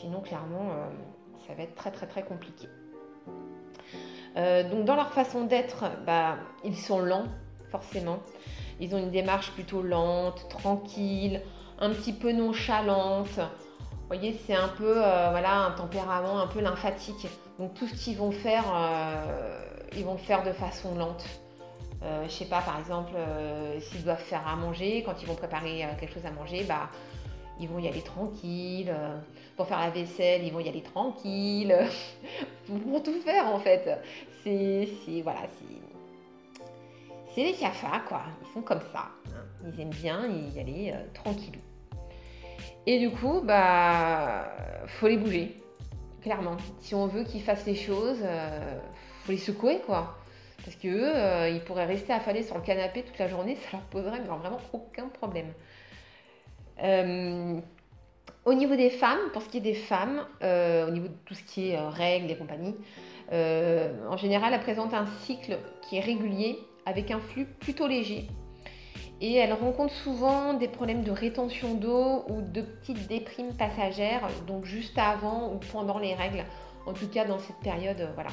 Sinon, 0.00 0.20
clairement, 0.20 0.70
euh, 0.72 0.88
ça 1.46 1.54
va 1.54 1.62
être 1.62 1.76
très 1.76 1.92
très 1.92 2.06
très 2.06 2.22
compliqué. 2.22 2.68
Euh, 4.36 4.68
donc 4.68 4.84
dans 4.84 4.96
leur 4.96 5.12
façon 5.12 5.44
d'être, 5.44 5.84
bah, 6.04 6.36
ils 6.64 6.76
sont 6.76 7.00
lents, 7.00 7.26
forcément. 7.70 8.18
Ils 8.80 8.94
ont 8.94 8.98
une 8.98 9.10
démarche 9.10 9.50
plutôt 9.52 9.82
lente, 9.82 10.48
tranquille, 10.48 11.42
un 11.78 11.90
petit 11.90 12.14
peu 12.14 12.32
nonchalante. 12.32 13.38
Vous 13.38 14.06
voyez, 14.16 14.40
c'est 14.46 14.54
un 14.54 14.68
peu 14.68 14.94
euh, 14.96 15.28
voilà, 15.30 15.66
un 15.66 15.70
tempérament 15.72 16.40
un 16.40 16.46
peu 16.46 16.60
lymphatique. 16.60 17.28
Donc 17.58 17.74
tout 17.74 17.86
ce 17.86 17.94
qu'ils 17.94 18.16
vont 18.16 18.32
faire, 18.32 18.64
euh, 18.74 19.62
ils 19.94 20.04
vont 20.04 20.12
le 20.12 20.18
faire 20.18 20.42
de 20.42 20.52
façon 20.52 20.94
lente. 20.94 21.24
Euh, 22.02 22.24
je 22.24 22.30
sais 22.30 22.46
pas, 22.46 22.62
par 22.62 22.78
exemple, 22.78 23.12
s'ils 23.80 24.02
doivent 24.02 24.22
faire 24.22 24.48
à 24.48 24.56
manger, 24.56 25.02
quand 25.04 25.20
ils 25.20 25.28
vont 25.28 25.34
préparer 25.34 25.86
quelque 26.00 26.14
chose 26.14 26.24
à 26.24 26.30
manger, 26.30 26.64
bah, 26.64 26.88
ils 27.60 27.68
vont 27.68 27.78
y 27.78 27.86
aller 27.86 28.00
tranquille. 28.00 28.90
pour 29.58 29.66
faire 29.66 29.80
la 29.80 29.90
vaisselle, 29.90 30.42
ils 30.42 30.52
vont 30.52 30.60
y 30.60 30.68
aller 30.68 30.82
tranquille. 30.82 31.76
pour 32.66 33.02
tout 33.02 33.20
faire 33.20 33.46
en 33.46 33.58
fait. 33.58 34.00
C'est 34.42 34.88
voilà, 35.22 35.40
c'est 37.34 37.44
les 37.44 37.54
cafards 37.54 38.04
quoi. 38.06 38.22
Ils 38.42 38.52
sont 38.52 38.62
comme 38.62 38.82
ça. 38.92 39.08
Ils 39.64 39.80
aiment 39.80 39.90
bien 39.90 40.26
y 40.26 40.58
aller 40.58 40.94
tranquillou. 41.14 41.60
Et 42.86 42.98
du 42.98 43.10
coup, 43.10 43.40
bah, 43.44 44.52
faut 44.86 45.08
les 45.08 45.16
bouger, 45.16 45.60
clairement. 46.22 46.56
Si 46.80 46.94
on 46.94 47.06
veut 47.06 47.24
qu'ils 47.24 47.42
fassent 47.42 47.66
les 47.66 47.74
choses, 47.74 48.20
euh, 48.22 48.78
faut 49.24 49.32
les 49.32 49.38
secouer, 49.38 49.80
quoi. 49.84 50.16
Parce 50.64 50.76
que 50.76 50.88
euh, 50.88 51.48
ils 51.48 51.60
pourraient 51.60 51.86
rester 51.86 52.12
affalés 52.12 52.42
sur 52.42 52.56
le 52.56 52.62
canapé 52.62 53.02
toute 53.02 53.18
la 53.18 53.28
journée, 53.28 53.56
ça 53.56 53.68
leur 53.72 53.82
poserait 53.82 54.20
vraiment 54.20 54.58
aucun 54.72 55.08
problème. 55.08 55.52
Euh, 56.82 57.58
au 58.44 58.54
niveau 58.54 58.76
des 58.76 58.90
femmes, 58.90 59.20
pour 59.32 59.42
ce 59.42 59.48
qui 59.48 59.58
est 59.58 59.62
des 59.62 59.74
femmes, 59.74 60.26
au 60.42 60.90
niveau 60.90 61.08
de 61.08 61.16
tout 61.26 61.34
ce 61.34 61.42
qui 61.44 61.70
est 61.70 61.78
règles 61.78 62.30
et 62.30 62.36
compagnie, 62.36 62.74
en 63.30 64.16
général, 64.16 64.54
elles 64.54 64.60
présentent 64.60 64.94
un 64.94 65.06
cycle 65.24 65.58
qui 65.82 65.98
est 65.98 66.00
régulier 66.00 66.58
avec 66.86 67.10
un 67.10 67.20
flux 67.20 67.46
plutôt 67.46 67.86
léger 67.86 68.28
et 69.20 69.34
elle 69.34 69.52
rencontre 69.52 69.92
souvent 69.92 70.54
des 70.54 70.68
problèmes 70.68 71.02
de 71.02 71.10
rétention 71.10 71.74
d'eau 71.74 72.24
ou 72.28 72.40
de 72.40 72.62
petites 72.62 73.06
déprimes 73.06 73.54
passagères, 73.54 74.26
donc 74.46 74.64
juste 74.64 74.96
avant 74.98 75.52
ou 75.52 75.60
pendant 75.72 75.98
les 75.98 76.14
règles, 76.14 76.44
en 76.86 76.92
tout 76.92 77.08
cas 77.08 77.26
dans 77.26 77.38
cette 77.38 77.58
période 77.58 78.00
euh, 78.00 78.10
voilà, 78.14 78.30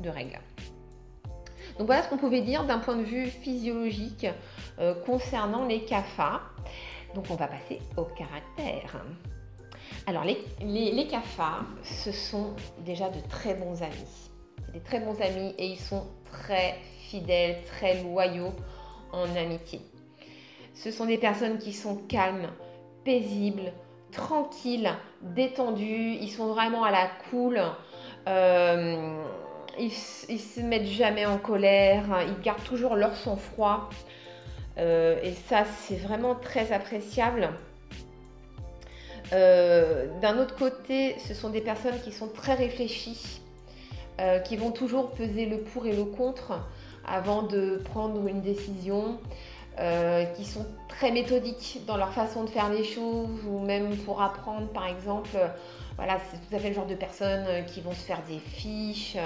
de 0.00 0.08
règles. 0.08 0.40
Donc 1.78 1.86
voilà 1.86 2.02
ce 2.02 2.08
qu'on 2.08 2.16
pouvait 2.16 2.40
dire 2.40 2.64
d'un 2.64 2.78
point 2.78 2.96
de 2.96 3.02
vue 3.02 3.26
physiologique 3.26 4.26
euh, 4.78 4.94
concernant 5.04 5.66
les 5.66 5.84
CAFA. 5.84 6.40
Donc 7.14 7.26
on 7.28 7.34
va 7.34 7.48
passer 7.48 7.80
au 7.98 8.04
caractère. 8.04 9.04
Alors, 10.06 10.24
les, 10.24 10.38
les, 10.60 11.06
cafards, 11.08 11.66
ce 11.82 12.12
sont 12.12 12.54
déjà 12.84 13.10
de 13.10 13.20
très 13.28 13.54
bons 13.54 13.82
amis. 13.82 14.30
C'est 14.64 14.72
des 14.72 14.80
très 14.80 15.00
bons 15.00 15.20
amis 15.20 15.54
et 15.58 15.66
ils 15.66 15.78
sont 15.78 16.06
très 16.30 16.76
fidèles, 17.10 17.62
très 17.64 18.02
loyaux 18.02 18.52
en 19.12 19.34
amitié. 19.36 19.80
Ce 20.74 20.90
sont 20.90 21.06
des 21.06 21.18
personnes 21.18 21.58
qui 21.58 21.72
sont 21.72 21.96
calmes, 21.96 22.48
paisibles, 23.04 23.72
tranquilles, 24.12 24.90
détendues. 25.22 26.12
Ils 26.20 26.30
sont 26.30 26.48
vraiment 26.48 26.84
à 26.84 26.90
la 26.90 27.08
cool. 27.30 27.60
Euh, 28.28 29.22
ils, 29.78 29.92
ils 30.28 30.40
se 30.40 30.60
mettent 30.60 30.86
jamais 30.86 31.26
en 31.26 31.38
colère. 31.38 32.04
Ils 32.26 32.40
gardent 32.42 32.64
toujours 32.64 32.94
leur 32.94 33.16
sang-froid. 33.16 33.88
Euh, 34.78 35.18
et 35.22 35.32
ça, 35.32 35.64
c'est 35.64 35.96
vraiment 35.96 36.34
très 36.34 36.72
appréciable. 36.72 37.48
Euh, 39.32 40.06
d'un 40.20 40.38
autre 40.38 40.56
côté, 40.56 41.18
ce 41.18 41.34
sont 41.34 41.50
des 41.50 41.62
personnes 41.62 41.98
qui 42.04 42.12
sont 42.12 42.28
très 42.28 42.54
réfléchies, 42.54 43.40
qui 44.44 44.56
vont 44.56 44.70
toujours 44.70 45.10
peser 45.10 45.44
le 45.44 45.60
pour 45.60 45.86
et 45.86 45.92
le 45.92 46.04
contre 46.04 46.58
avant 47.06 47.42
de 47.42 47.80
prendre 47.84 48.26
une 48.26 48.40
décision, 48.40 49.18
euh, 49.78 50.24
qui 50.36 50.46
sont 50.46 50.64
très 50.88 51.10
méthodiques 51.10 51.82
dans 51.86 51.98
leur 51.98 52.10
façon 52.10 52.44
de 52.44 52.48
faire 52.48 52.70
les 52.70 52.82
choses 52.82 53.44
ou 53.46 53.58
même 53.58 53.94
pour 53.98 54.22
apprendre 54.22 54.68
par 54.68 54.86
exemple. 54.86 55.36
Voilà, 55.96 56.18
c'est 56.30 56.38
tout 56.38 56.56
à 56.56 56.58
fait 56.58 56.70
le 56.70 56.74
genre 56.74 56.86
de 56.86 56.94
personnes 56.94 57.64
qui 57.66 57.82
vont 57.82 57.92
se 57.92 58.04
faire 58.04 58.22
des 58.26 58.38
fiches 58.38 59.18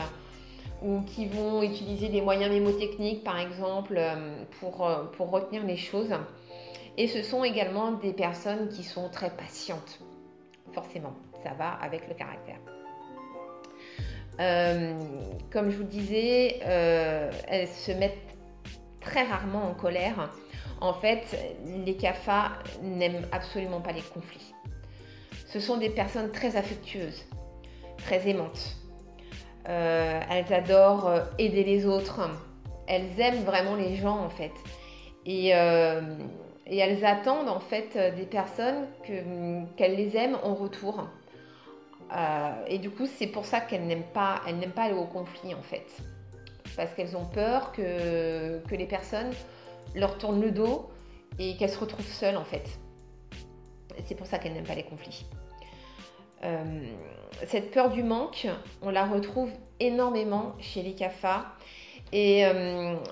ou 0.82 1.02
qui 1.02 1.26
vont 1.26 1.62
utiliser 1.62 2.08
des 2.08 2.20
moyens 2.20 2.52
mémotechniques 2.52 3.22
par 3.22 3.38
exemple 3.38 4.00
pour, 4.58 4.88
pour 5.16 5.30
retenir 5.30 5.64
les 5.64 5.76
choses. 5.76 6.14
Et 6.96 7.06
ce 7.06 7.22
sont 7.22 7.44
également 7.44 7.92
des 7.92 8.12
personnes 8.12 8.68
qui 8.70 8.82
sont 8.82 9.08
très 9.08 9.30
patientes. 9.30 10.00
Forcément, 10.72 11.12
ça 11.44 11.54
va 11.54 11.74
avec 11.74 12.08
le 12.08 12.14
caractère. 12.14 12.58
Euh, 14.40 14.98
comme 15.52 15.70
je 15.70 15.76
vous 15.76 15.84
disais, 15.84 16.60
euh, 16.64 17.30
elles 17.46 17.68
se 17.68 17.92
mettent 17.92 18.16
très 19.00 19.22
rarement 19.24 19.68
en 19.68 19.74
colère. 19.74 20.32
En 20.80 20.94
fait, 20.94 21.36
les 21.84 21.94
CAFA 21.94 22.52
n'aiment 22.82 23.26
absolument 23.32 23.80
pas 23.80 23.92
les 23.92 24.00
conflits. 24.00 24.54
Ce 25.46 25.60
sont 25.60 25.76
des 25.76 25.90
personnes 25.90 26.30
très 26.30 26.56
affectueuses, 26.56 27.26
très 27.98 28.28
aimantes. 28.28 28.76
Euh, 29.68 30.20
elles 30.30 30.52
adorent 30.54 31.20
aider 31.38 31.64
les 31.64 31.84
autres. 31.84 32.30
Elles 32.86 33.20
aiment 33.20 33.44
vraiment 33.44 33.74
les 33.74 33.96
gens 33.96 34.18
en 34.18 34.30
fait. 34.30 34.52
Et 35.26 35.48
elles 35.48 37.04
attendent 37.04 37.48
en 37.48 37.60
fait 37.60 37.98
des 38.16 38.24
personnes 38.24 38.86
qu'elles 39.04 39.96
les 39.96 40.16
aiment 40.16 40.38
en 40.42 40.54
retour. 40.54 41.08
Euh, 42.12 42.64
et 42.66 42.78
du 42.78 42.90
coup, 42.90 43.06
c'est 43.06 43.26
pour 43.26 43.44
ça 43.44 43.60
qu'elles 43.60 43.86
n'aiment 43.86 44.02
pas, 44.02 44.40
elles 44.46 44.58
n'aiment 44.58 44.72
pas 44.72 44.84
aller 44.84 44.94
au 44.94 45.04
conflit 45.04 45.54
en 45.54 45.62
fait, 45.62 45.86
parce 46.76 46.92
qu'elles 46.94 47.16
ont 47.16 47.24
peur 47.24 47.72
que, 47.72 48.58
que 48.66 48.74
les 48.74 48.86
personnes 48.86 49.30
leur 49.94 50.18
tournent 50.18 50.40
le 50.40 50.50
dos 50.50 50.90
et 51.38 51.56
qu'elles 51.56 51.70
se 51.70 51.78
retrouvent 51.78 52.06
seules 52.06 52.36
en 52.36 52.44
fait. 52.44 52.78
C'est 54.06 54.14
pour 54.14 54.26
ça 54.26 54.38
qu'elles 54.38 54.54
n'aiment 54.54 54.64
pas 54.64 54.74
les 54.74 54.84
conflits. 54.84 55.26
Euh, 56.42 56.64
cette 57.46 57.70
peur 57.70 57.90
du 57.90 58.02
manque, 58.02 58.48
on 58.82 58.90
la 58.90 59.04
retrouve 59.04 59.50
énormément 59.78 60.54
chez 60.58 60.82
les 60.82 60.94
CAFA 60.94 61.46
et 62.12 62.44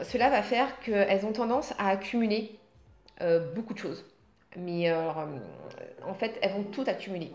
cela 0.03 0.29
va 0.29 0.43
faire 0.43 0.81
qu'elles 0.81 1.25
ont 1.25 1.33
tendance 1.33 1.73
à 1.79 1.89
accumuler 1.91 2.59
euh, 3.21 3.53
beaucoup 3.55 3.75
de 3.75 3.79
choses. 3.79 4.05
Mais 4.57 4.91
euh, 4.91 5.11
en 6.07 6.15
fait, 6.15 6.39
elles 6.41 6.53
vont 6.53 6.65
tout 6.65 6.85
accumuler. 6.87 7.33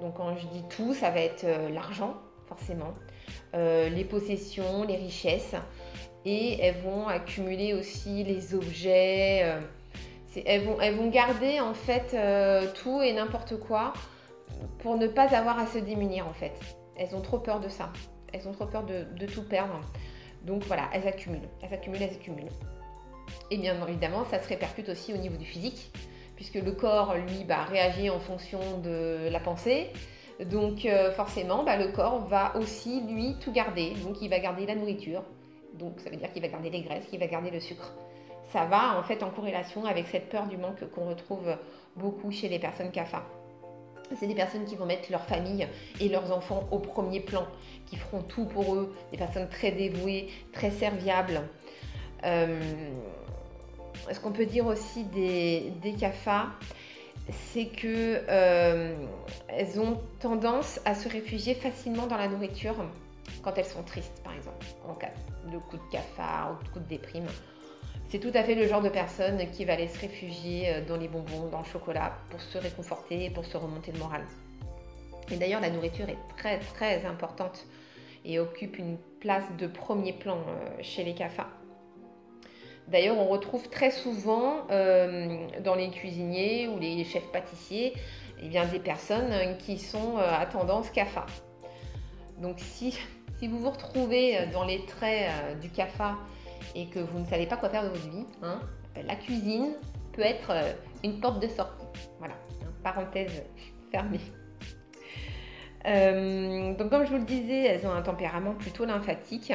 Donc 0.00 0.14
quand 0.14 0.36
je 0.36 0.46
dis 0.48 0.64
tout, 0.68 0.94
ça 0.94 1.10
va 1.10 1.20
être 1.20 1.44
euh, 1.44 1.68
l'argent, 1.70 2.14
forcément, 2.48 2.94
les 3.54 4.04
possessions, 4.04 4.84
les 4.84 4.96
richesses, 4.96 5.54
et 6.26 6.60
elles 6.60 6.76
vont 6.82 7.08
accumuler 7.08 7.72
aussi 7.72 8.22
les 8.22 8.54
objets. 8.54 9.46
elles, 10.44 10.62
vont, 10.62 10.78
elles 10.78 10.94
vont 10.94 11.08
garder 11.08 11.58
en 11.60 11.72
fait 11.72 12.14
tout 12.74 13.00
et 13.00 13.14
n'importe 13.14 13.58
quoi 13.58 13.94
pour 14.80 14.98
ne 14.98 15.06
pas 15.06 15.34
avoir 15.34 15.58
à 15.58 15.66
se 15.66 15.78
démunir 15.78 16.28
en 16.28 16.34
fait. 16.34 16.52
Elles 16.96 17.16
ont 17.16 17.22
trop 17.22 17.38
peur 17.38 17.60
de 17.60 17.70
ça. 17.70 17.90
Elles 18.34 18.46
ont 18.46 18.52
trop 18.52 18.66
peur 18.66 18.84
de 18.84 19.26
tout 19.26 19.42
perdre. 19.42 19.80
Donc 20.46 20.62
voilà, 20.64 20.88
elles 20.92 21.06
accumulent, 21.08 21.48
elles 21.60 21.74
accumulent, 21.74 22.02
elles 22.02 22.14
accumulent. 22.14 22.52
Et 23.50 23.58
bien 23.58 23.74
évidemment, 23.86 24.24
ça 24.24 24.40
se 24.40 24.48
répercute 24.48 24.88
aussi 24.88 25.12
au 25.12 25.16
niveau 25.16 25.36
du 25.36 25.44
physique, 25.44 25.92
puisque 26.36 26.54
le 26.54 26.72
corps, 26.72 27.14
lui, 27.14 27.44
bah, 27.44 27.64
réagit 27.64 28.10
en 28.10 28.20
fonction 28.20 28.78
de 28.82 29.28
la 29.28 29.40
pensée. 29.40 29.90
Donc 30.44 30.84
euh, 30.84 31.10
forcément, 31.12 31.64
bah, 31.64 31.76
le 31.76 31.88
corps 31.88 32.26
va 32.26 32.56
aussi, 32.56 33.00
lui, 33.02 33.36
tout 33.40 33.52
garder. 33.52 33.94
Donc 34.04 34.20
il 34.20 34.28
va 34.28 34.38
garder 34.38 34.66
la 34.66 34.74
nourriture. 34.74 35.22
Donc 35.74 35.98
ça 36.00 36.10
veut 36.10 36.16
dire 36.16 36.32
qu'il 36.32 36.42
va 36.42 36.48
garder 36.48 36.70
les 36.70 36.82
graisses, 36.82 37.06
qu'il 37.06 37.18
va 37.18 37.26
garder 37.26 37.50
le 37.50 37.60
sucre. 37.60 37.94
Ça 38.52 38.64
va 38.66 38.98
en 38.98 39.02
fait 39.02 39.22
en 39.22 39.30
corrélation 39.30 39.84
avec 39.86 40.06
cette 40.06 40.28
peur 40.28 40.46
du 40.46 40.56
manque 40.56 40.88
qu'on 40.92 41.08
retrouve 41.08 41.56
beaucoup 41.96 42.30
chez 42.30 42.48
les 42.48 42.58
personnes 42.58 42.90
CAFA. 42.90 43.24
C'est 44.14 44.28
des 44.28 44.34
personnes 44.36 44.64
qui 44.64 44.76
vont 44.76 44.86
mettre 44.86 45.10
leur 45.10 45.24
famille 45.24 45.66
et 46.00 46.08
leurs 46.08 46.30
enfants 46.30 46.62
au 46.70 46.78
premier 46.78 47.18
plan, 47.18 47.44
qui 47.86 47.96
feront 47.96 48.22
tout 48.22 48.44
pour 48.44 48.74
eux, 48.76 48.94
des 49.10 49.18
personnes 49.18 49.48
très 49.48 49.72
dévouées, 49.72 50.28
très 50.52 50.70
serviables. 50.70 51.42
Euh, 52.24 52.60
ce 54.12 54.20
qu'on 54.20 54.32
peut 54.32 54.46
dire 54.46 54.66
aussi 54.66 55.04
des, 55.04 55.72
des 55.82 55.92
CAFA, 55.92 56.48
c'est 57.30 57.66
que 57.66 58.22
euh, 58.28 58.94
elles 59.48 59.80
ont 59.80 60.00
tendance 60.20 60.80
à 60.84 60.94
se 60.94 61.08
réfugier 61.08 61.54
facilement 61.54 62.06
dans 62.06 62.16
la 62.16 62.28
nourriture 62.28 62.76
quand 63.42 63.56
elles 63.56 63.64
sont 63.64 63.82
tristes, 63.82 64.22
par 64.22 64.34
exemple, 64.34 64.66
en 64.88 64.94
cas 64.94 65.10
de 65.50 65.58
coup 65.58 65.76
de 65.76 65.90
cafard 65.90 66.56
ou 66.60 66.64
de 66.64 66.68
coup 66.70 66.80
de 66.80 66.88
déprime. 66.88 67.26
C'est 68.08 68.20
tout 68.20 68.30
à 68.34 68.44
fait 68.44 68.54
le 68.54 68.68
genre 68.68 68.82
de 68.82 68.88
personne 68.88 69.50
qui 69.50 69.64
va 69.64 69.72
aller 69.72 69.88
se 69.88 69.98
réfugier 69.98 70.68
euh, 70.68 70.84
dans 70.84 70.96
les 70.96 71.08
bonbons, 71.08 71.48
dans 71.50 71.58
le 71.58 71.64
chocolat, 71.64 72.16
pour 72.30 72.40
se 72.40 72.58
réconforter 72.58 73.30
pour 73.30 73.44
se 73.44 73.56
remonter 73.56 73.90
le 73.92 73.98
moral. 73.98 74.22
Et 75.30 75.36
d'ailleurs, 75.36 75.60
la 75.60 75.70
nourriture 75.70 76.08
est 76.08 76.18
très 76.36 76.60
très 76.60 77.04
importante 77.04 77.66
et 78.24 78.38
occupe 78.38 78.78
une 78.78 78.96
place 79.20 79.44
de 79.58 79.66
premier 79.66 80.12
plan 80.12 80.38
euh, 80.38 80.82
chez 80.82 81.02
les 81.02 81.14
CAFA. 81.14 81.48
D'ailleurs, 82.88 83.18
on 83.18 83.26
retrouve 83.26 83.68
très 83.68 83.90
souvent 83.90 84.58
euh, 84.70 85.48
dans 85.64 85.74
les 85.74 85.90
cuisiniers 85.90 86.68
ou 86.68 86.78
les 86.78 87.02
chefs 87.04 87.30
pâtissiers 87.32 87.94
eh 88.40 88.48
bien, 88.48 88.64
des 88.66 88.78
personnes 88.78 89.56
qui 89.58 89.78
sont 89.78 90.18
euh, 90.18 90.40
à 90.40 90.46
tendance 90.46 90.90
CAFA. 90.90 91.26
Donc 92.40 92.56
si, 92.58 92.96
vous 93.42 93.58
vous 93.58 93.70
retrouvez 93.70 94.38
euh, 94.38 94.46
dans 94.52 94.64
les 94.64 94.84
traits 94.86 95.60
du 95.60 95.68
CAFA 95.70 96.16
et 96.76 96.86
que 96.86 97.00
vous 97.00 97.18
ne 97.18 97.24
savez 97.24 97.46
pas 97.46 97.56
quoi 97.56 97.70
faire 97.70 97.82
de 97.82 97.88
votre 97.88 98.08
vie, 98.08 98.26
hein, 98.42 98.60
la 99.04 99.16
cuisine 99.16 99.72
peut 100.12 100.22
être 100.22 100.52
une 101.02 101.18
porte 101.20 101.40
de 101.40 101.48
sortie. 101.48 101.86
Voilà, 102.18 102.34
hein, 102.62 102.70
parenthèse 102.84 103.42
fermée. 103.90 104.20
donc 105.84 106.88
comme 106.88 107.04
je 107.04 107.10
vous 107.10 107.18
le 107.18 107.24
disais, 107.24 107.64
elles 107.64 107.86
ont 107.86 107.92
un 107.92 108.02
tempérament 108.02 108.54
plutôt 108.54 108.84
lymphatique. 108.84 109.52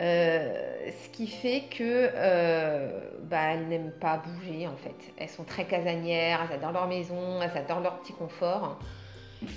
Euh, 0.00 0.90
ce 1.04 1.08
qui 1.10 1.26
fait 1.26 1.64
que 1.70 2.10
euh, 2.14 3.00
bah, 3.24 3.52
elles 3.52 3.68
n'aiment 3.68 3.92
pas 4.00 4.16
bouger 4.16 4.66
en 4.66 4.76
fait. 4.76 4.96
Elles 5.16 5.28
sont 5.28 5.44
très 5.44 5.64
casanières, 5.64 6.40
elles 6.48 6.56
adorent 6.56 6.72
leur 6.72 6.88
maison, 6.88 7.40
elles 7.42 7.56
adorent 7.56 7.80
leur 7.80 8.00
petit 8.00 8.12
confort. 8.12 8.78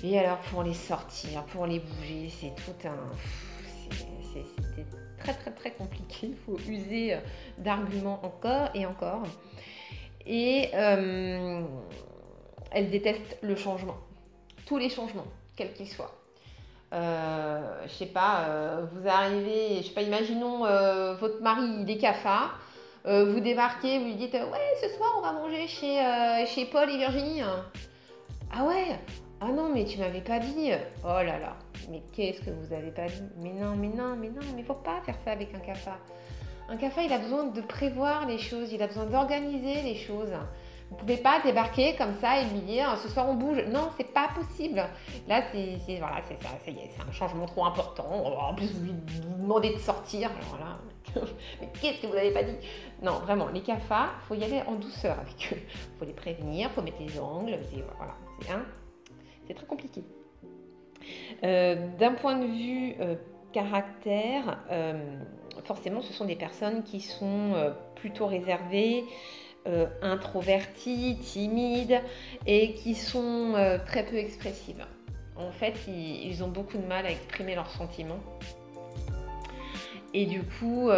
Et 0.04 0.18
alors 0.18 0.38
pour 0.38 0.62
les 0.62 0.74
sortir, 0.74 1.44
pour 1.44 1.66
les 1.66 1.80
bouger, 1.80 2.28
c'est 2.28 2.54
tout 2.54 2.86
un... 2.86 3.16
C'est 4.32 4.44
très 5.18 5.32
très 5.32 5.50
très 5.50 5.70
compliqué. 5.72 6.28
Il 6.28 6.36
faut 6.36 6.58
user 6.68 7.14
euh, 7.14 7.18
d'arguments 7.58 8.20
encore 8.22 8.68
et 8.74 8.84
encore. 8.84 9.22
Et 10.26 10.70
elles 12.72 12.90
détestent 12.90 13.38
le 13.42 13.56
changement. 13.56 13.96
Tous 14.66 14.76
les 14.76 14.90
changements, 14.90 15.26
quels 15.56 15.72
qu'ils 15.72 15.88
soient. 15.88 16.12
Euh, 16.92 17.82
je 17.86 17.92
sais 17.92 18.06
pas, 18.06 18.44
euh, 18.48 18.86
vous 18.92 19.08
arrivez, 19.08 19.78
je 19.78 19.88
sais 19.88 19.94
pas, 19.94 20.02
imaginons 20.02 20.64
euh, 20.64 21.14
votre 21.16 21.42
mari, 21.42 21.62
il 21.80 21.90
est 21.90 23.24
vous 23.24 23.40
débarquez, 23.40 23.98
vous 23.98 24.04
lui 24.04 24.14
dites 24.14 24.34
Ouais, 24.34 24.74
ce 24.80 24.88
soir 24.96 25.14
on 25.18 25.20
va 25.20 25.32
manger 25.32 25.66
chez, 25.66 26.00
chez 26.46 26.66
Paul 26.66 26.90
et 26.90 26.96
Virginie. 26.96 27.42
Ah 28.52 28.64
ouais? 28.64 28.98
Ah 29.40 29.48
non, 29.48 29.70
mais 29.72 29.84
tu 29.84 29.98
m'avais 29.98 30.20
pas 30.20 30.38
dit. 30.38 30.70
Oh 31.04 31.08
là 31.08 31.38
là, 31.38 31.56
mais 31.90 32.02
qu'est-ce 32.12 32.40
que 32.40 32.50
vous 32.50 32.72
avez 32.72 32.90
pas 32.90 33.06
dit? 33.06 33.22
Mais 33.38 33.52
non, 33.52 33.76
mais 33.76 33.88
non, 33.88 34.16
mais 34.16 34.28
non, 34.28 34.42
mais 34.56 34.62
faut 34.62 34.74
pas 34.74 35.00
faire 35.04 35.16
ça 35.24 35.32
avec 35.32 35.54
un 35.54 35.60
cafard. 35.60 35.98
Un 36.68 36.76
cafard, 36.76 37.04
il 37.04 37.12
a 37.12 37.18
besoin 37.18 37.44
de 37.44 37.60
prévoir 37.60 38.26
les 38.26 38.38
choses, 38.38 38.72
il 38.72 38.82
a 38.82 38.88
besoin 38.88 39.06
d'organiser 39.06 39.82
les 39.82 39.94
choses. 39.94 40.32
Vous 40.88 40.94
ne 40.94 41.00
pouvez 41.00 41.16
pas 41.16 41.40
débarquer 41.42 41.96
comme 41.96 42.14
ça 42.20 42.40
et 42.40 42.44
lui 42.44 42.60
dire 42.60 42.96
ce 42.98 43.08
soir 43.08 43.28
on 43.28 43.34
bouge. 43.34 43.58
Non, 43.68 43.90
c'est 43.96 44.12
pas 44.12 44.28
possible. 44.34 44.84
Là, 45.26 45.42
c'est 45.52 45.98
voilà, 45.98 46.20
c'est 46.28 46.38
c'est 46.64 47.08
un 47.08 47.12
changement 47.12 47.46
trop 47.46 47.64
important. 47.64 48.08
En 48.08 48.54
plus, 48.54 48.72
vous 48.72 48.84
lui 48.84 48.94
demandez 49.38 49.74
de 49.74 49.78
sortir. 49.78 50.30
Mais 51.60 51.68
qu'est-ce 51.80 52.02
que 52.02 52.06
vous 52.06 52.14
n'avez 52.14 52.30
pas 52.30 52.44
dit? 52.44 52.56
Non, 53.02 53.14
vraiment, 53.20 53.48
les 53.48 53.62
cafards, 53.62 54.20
faut 54.28 54.34
y 54.34 54.44
aller 54.44 54.62
en 54.66 54.74
douceur 54.74 55.18
avec 55.18 55.52
eux. 55.52 55.60
Faut 55.98 56.04
les 56.04 56.12
prévenir, 56.12 56.70
faut 56.70 56.82
mettre 56.82 57.00
les 57.00 57.18
ongles. 57.18 57.58
Voilà, 57.96 58.14
c'est 59.46 59.54
très 59.54 59.66
compliqué. 59.66 60.04
D'un 61.42 62.12
point 62.20 62.36
de 62.36 62.46
vue 62.46 62.96
caractère, 63.52 64.58
forcément, 65.64 66.00
ce 66.02 66.12
sont 66.12 66.26
des 66.26 66.36
personnes 66.36 66.82
qui 66.84 67.00
sont 67.00 67.74
plutôt 67.94 68.26
réservées, 68.26 69.04
introverties, 70.02 71.18
timides 71.20 72.00
et 72.46 72.74
qui 72.74 72.94
sont 72.94 73.54
très 73.86 74.04
peu 74.04 74.16
expressives. 74.16 74.84
En 75.36 75.50
fait, 75.50 75.74
ils, 75.88 76.42
ont 76.42 76.48
beaucoup 76.48 76.78
de 76.78 76.86
mal 76.86 77.04
à 77.06 77.10
exprimer 77.10 77.54
leurs 77.54 77.70
sentiments. 77.70 78.20
Et 80.14 80.26
du 80.26 80.42
coup, 80.42 80.90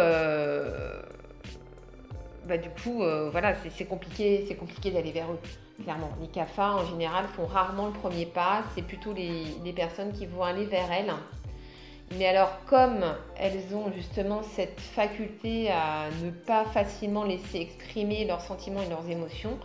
bah, 2.49 2.57
du 2.57 2.69
coup, 2.69 3.03
euh, 3.03 3.29
voilà, 3.29 3.53
c'est 3.69 3.85
compliqué, 3.85 4.43
c'est 4.47 4.55
compliqué 4.55 4.89
d'aller 4.89 5.11
vers 5.11 5.31
eux, 5.31 5.37
clairement. 5.83 6.09
Les 6.19 6.27
CAFA, 6.27 6.77
en 6.77 6.85
général, 6.87 7.25
font 7.35 7.45
rarement 7.45 7.85
le 7.85 7.93
premier 7.93 8.25
pas. 8.25 8.63
C'est 8.73 8.81
plutôt 8.81 9.13
les, 9.13 9.71
personnes 9.73 10.11
qui 10.13 10.25
vont 10.25 10.41
aller 10.41 10.65
vers 10.65 10.91
elles. 10.91 11.13
Mais 12.17 12.27
alors, 12.27 12.51
comme 12.65 13.03
elles 13.37 13.75
ont 13.75 13.91
justement 13.91 14.41
cette 14.41 14.79
faculté 14.79 15.69
à 15.69 16.09
ne 16.23 16.31
pas 16.31 16.65
facilement 16.65 17.23
laisser 17.23 17.59
exprimer 17.59 18.25
leurs 18.25 18.41
sentiments 18.41 18.81
et 18.81 18.89
leurs 18.89 19.07
émotions, 19.09 19.57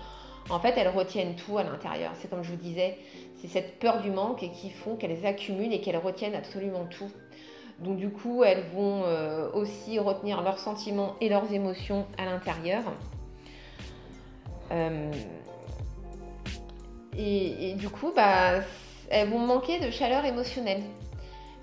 en 0.50 0.60
fait, 0.60 0.74
elles 0.76 0.88
retiennent 0.88 1.36
tout 1.36 1.56
à 1.56 1.62
l'intérieur. 1.62 2.12
C'est 2.20 2.28
comme 2.28 2.42
je 2.42 2.50
vous 2.50 2.56
disais, 2.56 2.98
c'est 3.40 3.48
cette 3.48 3.78
peur 3.78 4.02
du 4.02 4.10
manque 4.10 4.40
qui 4.52 4.70
font 4.70 4.96
qu'elles 4.96 5.24
accumulent 5.24 5.72
et 5.72 5.80
qu'elles 5.80 5.96
retiennent 5.96 6.34
absolument 6.34 6.84
tout. 6.86 7.10
Donc 7.78 7.96
du 7.96 8.10
coup, 8.10 8.44
elles 8.44 8.64
vont 8.74 9.02
euh, 9.04 9.50
aussi 9.52 9.98
retenir 9.98 10.42
leurs 10.42 10.58
sentiments 10.58 11.16
et 11.20 11.28
leurs 11.28 11.52
émotions 11.52 12.06
à 12.18 12.24
l'intérieur. 12.24 12.82
Euh, 14.70 15.10
et, 17.16 17.74
du 17.74 17.88
coup, 17.88 18.12
bah, 18.14 18.60
elles 19.08 19.28
vont 19.28 19.38
manquer 19.38 19.78
de 19.78 19.90
chaleur 19.90 20.24
émotionnelle. 20.24 20.82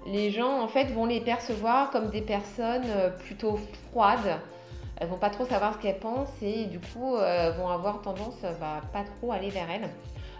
Les 0.05 0.31
gens, 0.31 0.61
en 0.61 0.67
fait, 0.67 0.85
vont 0.85 1.05
les 1.05 1.21
percevoir 1.21 1.91
comme 1.91 2.09
des 2.09 2.21
personnes 2.21 2.87
euh, 2.87 3.09
plutôt 3.09 3.59
froides. 3.89 4.39
Elles 4.97 5.07
vont 5.07 5.17
pas 5.17 5.29
trop 5.29 5.45
savoir 5.45 5.73
ce 5.73 5.79
qu'elles 5.79 5.99
pensent 5.99 6.41
et 6.41 6.65
du 6.65 6.79
coup, 6.79 7.15
vont 7.15 7.69
avoir 7.69 8.03
tendance 8.03 8.37
bah, 8.59 8.81
pas 8.93 9.03
trop 9.03 9.31
aller 9.31 9.49
vers 9.49 9.67
elles 9.71 9.89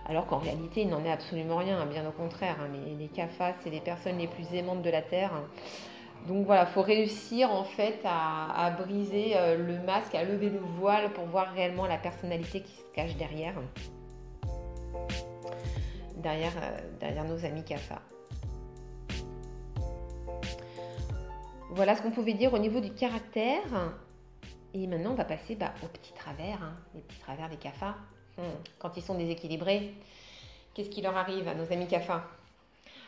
alors 0.08 0.28
qu'en 0.28 0.38
réalité, 0.40 0.82
il 0.82 0.90
n'en 0.90 1.04
est 1.04 1.12
absolument 1.12 1.58
rien, 1.58 1.80
hein, 1.80 1.86
bien 1.86 2.08
au 2.08 2.12
contraire. 2.12 2.58
Hein. 2.60 2.68
les, 2.86 2.96
les 2.96 3.08
CAFA, 3.08 3.54
c'est 3.64 3.70
les 3.70 3.80
personnes 3.80 4.18
les 4.18 4.28
plus 4.28 4.54
aimantes 4.54 4.82
de 4.82 4.90
la 4.90 5.02
Terre. 5.02 5.32
Donc 6.28 6.46
voilà, 6.46 6.64
il 6.64 6.74
faut 6.74 6.82
réussir 6.82 7.52
en 7.52 7.64
fait 7.64 8.00
à, 8.06 8.70
briser 8.72 9.34
euh, 9.36 9.58
le 9.58 9.80
masque, 9.84 10.14
à 10.14 10.24
lever 10.24 10.50
le 10.50 10.60
voile 10.60 11.12
pour 11.14 11.26
voir 11.26 11.54
réellement 11.54 11.88
la 11.88 11.98
personnalité 11.98 12.62
qui 12.62 12.74
se 12.74 12.84
cache 12.94 13.16
derrière. 13.16 13.56
Euh, 16.24 16.80
derrière 17.00 17.24
nos 17.24 17.46
amis 17.46 17.64
CAFA. 17.64 18.00
Voilà 21.74 21.96
ce 21.96 22.02
qu'on 22.02 22.12
pouvait 22.12 22.34
dire 22.34 22.54
au 22.54 22.60
niveau 22.60 22.82
du 22.82 22.92
caractère. 22.92 23.64
Et 24.74 24.88
maintenant, 24.88 25.12
on 25.12 25.16
va 25.16 25.24
passer 25.24 25.56
bah, 25.56 25.74
aux 25.82 25.88
petits 25.88 26.14
travers, 26.14 26.62
hein, 26.62 26.76
les 26.94 27.02
petits 27.02 27.20
travers 27.20 27.50
des 27.50 27.56
CAFA. 27.56 27.96
Hmm. 28.38 28.44
Quand 28.78 28.98
ils 28.98 29.04
sont 29.04 29.16
déséquilibrés, 29.16 29.94
qu'est-ce 30.74 30.90
qui 30.90 31.02
leur 31.02 31.16
arrive 31.16 31.48
à 31.48 31.56
nos 31.56 31.72
amis 31.72 31.88
CAFA? 31.88 32.26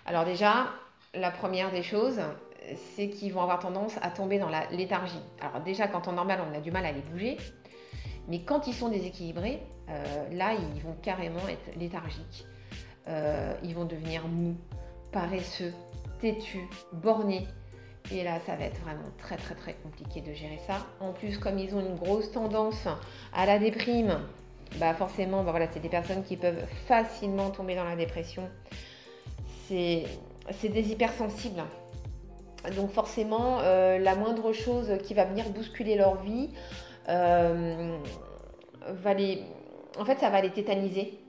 Alors 0.05 0.23
déjà, 0.23 0.67
la 1.13 1.29
première 1.29 1.71
des 1.71 1.83
choses, 1.83 2.21
c'est 2.95 3.09
qu'ils 3.09 3.33
vont 3.33 3.41
avoir 3.41 3.59
tendance 3.59 3.97
à 4.01 4.09
tomber 4.09 4.39
dans 4.39 4.49
la 4.49 4.65
léthargie. 4.71 5.21
Alors 5.41 5.61
déjà, 5.61 5.89
quand 5.89 6.07
en 6.07 6.13
normal, 6.13 6.39
on 6.49 6.57
a 6.57 6.61
du 6.61 6.71
mal 6.71 6.85
à 6.85 6.93
les 6.93 7.01
bouger, 7.01 7.37
mais 8.29 8.43
quand 8.43 8.67
ils 8.67 8.73
sont 8.73 8.87
déséquilibrés, 8.87 9.61
euh, 9.89 10.29
là, 10.31 10.53
ils 10.53 10.81
vont 10.81 10.95
carrément 11.01 11.45
être 11.49 11.77
léthargiques. 11.77 12.45
Euh, 13.09 13.53
ils 13.63 13.75
vont 13.75 13.83
devenir 13.85 14.25
mous, 14.27 14.55
paresseux, 15.11 15.73
têtus, 16.21 16.69
bornés. 16.93 17.45
Et 18.13 18.23
là, 18.23 18.39
ça 18.45 18.55
va 18.55 18.65
être 18.65 18.79
vraiment 18.81 19.09
très 19.17 19.37
très 19.37 19.55
très 19.55 19.73
compliqué 19.73 20.21
de 20.21 20.33
gérer 20.33 20.59
ça. 20.67 20.85
En 20.99 21.13
plus, 21.13 21.39
comme 21.39 21.57
ils 21.57 21.73
ont 21.73 21.79
une 21.79 21.95
grosse 21.95 22.31
tendance 22.31 22.87
à 23.33 23.47
la 23.47 23.57
déprime, 23.57 24.19
bah 24.77 24.93
forcément, 24.93 25.43
bah 25.43 25.49
voilà, 25.49 25.65
c'est 25.71 25.79
des 25.79 25.89
personnes 25.89 26.23
qui 26.23 26.37
peuvent 26.37 26.63
facilement 26.87 27.49
tomber 27.49 27.75
dans 27.75 27.83
la 27.83 27.95
dépression. 27.95 28.47
C'est 29.67 30.05
des 30.61 30.91
hypersensibles. 30.91 31.63
Donc 32.75 32.91
forcément, 32.91 33.59
euh, 33.61 33.97
la 33.97 34.15
moindre 34.15 34.53
chose 34.53 34.91
qui 35.03 35.15
va 35.15 35.25
venir 35.25 35.49
bousculer 35.49 35.95
leur 35.95 36.21
vie 36.21 36.49
euh, 37.09 37.97
va 38.87 39.13
les... 39.15 39.41
En 39.99 40.05
fait, 40.05 40.19
ça 40.19 40.29
va 40.29 40.41
les 40.41 40.51
tétaniser. 40.51 41.19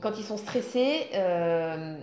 quand 0.00 0.18
ils 0.18 0.24
sont 0.24 0.38
stressés, 0.38 1.06
euh, 1.14 1.96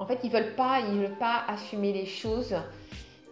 en 0.00 0.06
fait, 0.06 0.18
ils 0.24 0.30
veulent 0.30 0.54
pas, 0.56 0.80
ils 0.80 0.98
veulent 0.98 1.18
pas 1.18 1.44
assumer 1.46 1.92
les 1.92 2.06
choses 2.06 2.56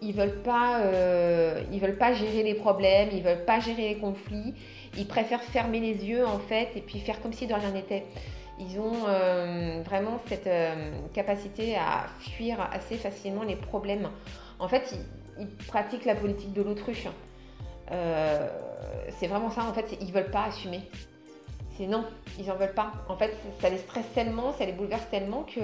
ils 0.00 0.14
veulent 0.14 0.40
euh, 0.46 1.62
veulent 1.72 1.96
pas 1.96 2.12
gérer 2.12 2.42
les 2.42 2.54
problèmes, 2.54 3.09
ils 3.12 3.22
veulent 3.22 3.44
pas 3.44 3.61
gérer 3.61 3.88
les 3.88 3.96
conflits. 3.96 4.54
Ils 4.96 5.07
préfèrent 5.07 5.42
fermer 5.42 5.81
les 5.81 6.04
yeux 6.04 6.26
en 6.26 6.38
fait 6.38 6.70
et 6.76 6.81
puis 6.81 6.98
faire 7.00 7.20
comme 7.20 7.33
si 7.33 7.46
de 7.46 7.54
rien 7.54 7.70
n'était. 7.70 8.04
Ils 8.59 8.78
ont 8.81 9.07
euh, 9.07 9.83
vraiment 9.85 10.18
cette 10.26 10.46
euh, 10.46 10.90
capacité 11.14 11.76
à 11.76 12.07
fuir 12.18 12.61
assez 12.72 12.96
facilement 12.96 13.44
les 13.44 13.57
problèmes. 13.57 14.09
En 14.59 14.68
fait, 14.68 14.94
ils, 15.38 15.46
pratiquent 15.68 16.04
la 16.04 16.16
politique 16.16 16.52
de 16.52 16.62
l'autruche. 16.62 17.07
c'est 19.18 19.26
vraiment 19.28 19.50
ça. 19.50 19.64
En 19.64 19.72
fait, 19.72 19.96
ils 20.00 20.12
veulent 20.12 20.31
pas 20.31 20.44
assumer. 20.44 20.81
Non, 21.81 22.04
ils 22.40 22.50
en 22.50 22.57
veulent 22.57 22.74
pas. 22.74 22.90
En 23.09 23.16
fait, 23.16 23.37
ça 23.61 23.70
les 23.70 23.78
stresse 23.78 24.12
tellement, 24.12 24.52
ça 24.52 24.66
les 24.66 24.72
bouleverse 24.72 25.09
tellement 25.11 25.44
que 25.44 25.61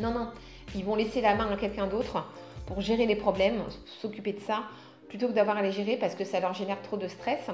non, 0.00 0.12
non, 0.12 0.28
ils 0.74 0.84
vont 0.84 0.94
laisser 0.94 1.20
la 1.20 1.34
main 1.34 1.50
à 1.50 1.56
quelqu'un 1.56 1.86
d'autre 1.86 2.24
pour 2.66 2.80
gérer 2.80 3.06
les 3.06 3.16
problèmes, 3.16 3.62
s'occuper 4.00 4.32
de 4.32 4.40
ça, 4.40 4.64
plutôt 5.08 5.28
que 5.28 5.32
d'avoir 5.32 5.56
à 5.56 5.62
les 5.62 5.72
gérer 5.72 5.96
parce 5.96 6.14
que 6.14 6.24
ça 6.24 6.40
leur 6.40 6.52
génère 6.52 6.82
trop 6.82 6.96
de 6.96 7.08
stress. 7.08 7.48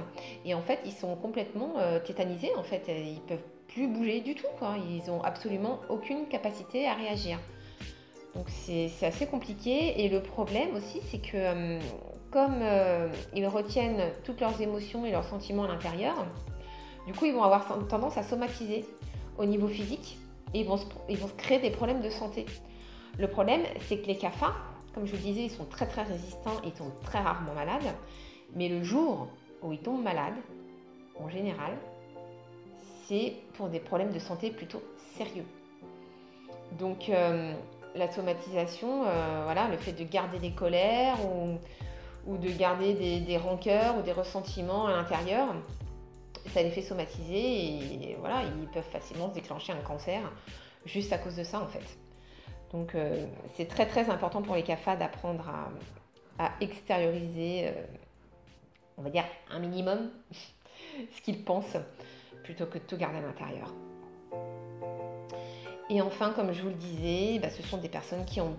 Et 0.44 0.54
en 0.54 0.62
fait, 0.62 0.80
ils 0.84 0.92
sont 0.92 1.14
complètement 1.16 1.74
euh, 1.78 1.98
tétanisés. 2.00 2.50
En 2.56 2.62
fait, 2.62 2.88
ils 2.88 3.20
peuvent 3.20 3.44
plus 3.68 3.88
bouger 3.88 4.20
du 4.20 4.34
tout. 4.34 4.46
Ils 4.90 5.10
ont 5.10 5.22
absolument 5.22 5.80
aucune 5.88 6.26
capacité 6.26 6.86
à 6.86 6.94
réagir. 6.94 7.38
Donc 8.34 8.46
c'est 8.48 8.90
assez 9.02 9.26
compliqué. 9.26 10.02
Et 10.02 10.08
le 10.08 10.22
problème 10.22 10.74
aussi, 10.74 11.00
c'est 11.10 11.18
que 11.18 11.36
euh, 11.36 11.80
comme 12.30 12.60
euh, 12.62 13.08
ils 13.34 13.46
retiennent 13.46 14.10
toutes 14.24 14.40
leurs 14.40 14.60
émotions 14.60 15.04
et 15.04 15.10
leurs 15.10 15.24
sentiments 15.24 15.64
à 15.64 15.68
l'intérieur, 15.68 16.26
du 17.06 17.12
coup, 17.12 17.26
ils 17.26 17.34
vont 17.34 17.42
avoir 17.42 17.86
tendance 17.88 18.16
à 18.16 18.22
somatiser 18.22 18.86
au 19.36 19.44
niveau 19.44 19.68
physique 19.68 20.18
et 20.54 20.60
ils 20.60 20.66
vont 20.66 20.76
se, 20.76 21.32
créer 21.36 21.58
des 21.60 21.70
problèmes 21.70 22.00
de 22.00 22.10
santé. 22.10 22.46
Le 23.18 23.28
problème, 23.28 23.62
c'est 23.88 23.98
que 23.98 24.06
les 24.06 24.16
CAFA, 24.16 24.54
comme 24.94 25.06
je 25.06 25.12
vous 25.12 25.22
disais, 25.22 25.44
ils 25.44 25.50
sont 25.50 25.64
très 25.64 25.86
très 25.86 26.02
résistants, 26.02 26.60
ils 26.64 26.72
tombent 26.72 26.98
très 27.02 27.20
rarement 27.20 27.54
malades. 27.54 27.94
Mais 28.54 28.68
le 28.68 28.82
jour 28.82 29.28
où 29.62 29.72
ils 29.72 29.78
tombent 29.78 30.02
malades, 30.02 30.34
en 31.18 31.28
général, 31.28 31.76
c'est 33.06 33.34
pour 33.54 33.68
des 33.68 33.80
problèmes 33.80 34.12
de 34.12 34.18
santé 34.18 34.50
plutôt 34.50 34.82
sérieux. 35.16 35.44
Donc 36.78 37.08
euh, 37.08 37.54
la 37.94 38.10
somatisation, 38.10 39.04
euh, 39.06 39.42
voilà, 39.44 39.68
le 39.68 39.76
fait 39.76 39.92
de 39.92 40.04
garder 40.04 40.38
des 40.38 40.52
colères 40.52 41.16
ou, 42.26 42.36
de 42.36 42.50
garder 42.50 42.94
des, 42.94 43.20
des, 43.20 43.36
rancœurs 43.36 43.98
ou 43.98 44.02
des 44.02 44.12
ressentiments 44.12 44.86
à 44.86 44.92
l'intérieur, 44.92 45.48
ça 46.48 46.62
les 46.62 46.70
fait 46.70 46.82
somatiser 46.82 47.38
et 47.38 48.16
voilà, 48.18 48.42
ils 48.42 48.68
peuvent 48.68 48.82
facilement 48.90 49.28
se 49.28 49.34
déclencher 49.34 49.72
un 49.72 49.80
cancer 49.80 50.20
juste 50.84 51.12
à 51.12 51.18
cause 51.18 51.36
de 51.36 51.44
ça 51.44 51.60
en 51.60 51.68
fait. 51.68 51.98
Donc 52.72 52.94
euh, 52.94 53.26
c'est 53.56 53.68
très 53.68 53.86
très 53.86 54.08
important 54.10 54.42
pour 54.42 54.54
les 54.54 54.62
CAFA 54.62 54.96
d'apprendre 54.96 55.44
à, 56.38 56.52
extérioriser, 56.60 57.68
euh, 57.68 57.72
on 58.98 59.02
va 59.02 59.10
dire, 59.10 59.24
un 59.50 59.60
minimum 59.60 60.10
ce 61.16 61.20
qu'ils 61.22 61.44
pensent 61.44 61.76
plutôt 62.42 62.66
que 62.66 62.78
de 62.78 62.84
tout 62.84 62.96
garder 62.96 63.18
à 63.18 63.22
l'intérieur. 63.22 63.72
Et 65.90 66.00
enfin, 66.00 66.32
comme 66.34 66.52
je 66.52 66.62
vous 66.62 66.70
le 66.70 66.74
disais, 66.74 67.38
bah, 67.38 67.50
ce 67.50 67.62
sont 67.62 67.76
des 67.76 67.88
personnes 67.88 68.24
qui, 68.24 68.40
ont, 68.40 68.56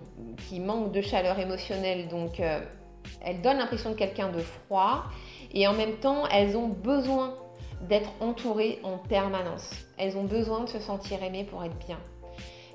qui 0.47 0.59
manquent 0.59 0.91
de 0.91 1.01
chaleur 1.01 1.39
émotionnelle, 1.39 2.07
donc 2.07 2.39
euh, 2.39 2.59
elles 3.21 3.41
donnent 3.41 3.57
l'impression 3.57 3.89
de 3.89 3.95
quelqu'un 3.95 4.29
de 4.29 4.39
froid, 4.39 5.05
et 5.51 5.67
en 5.67 5.73
même 5.73 5.95
temps, 5.97 6.27
elles 6.27 6.55
ont 6.55 6.67
besoin 6.67 7.35
d'être 7.87 8.09
entourées 8.19 8.79
en 8.83 8.97
permanence. 8.97 9.69
Elles 9.97 10.17
ont 10.17 10.23
besoin 10.23 10.61
de 10.61 10.69
se 10.69 10.79
sentir 10.79 11.21
aimées 11.23 11.43
pour 11.43 11.63
être 11.63 11.77
bien. 11.85 11.99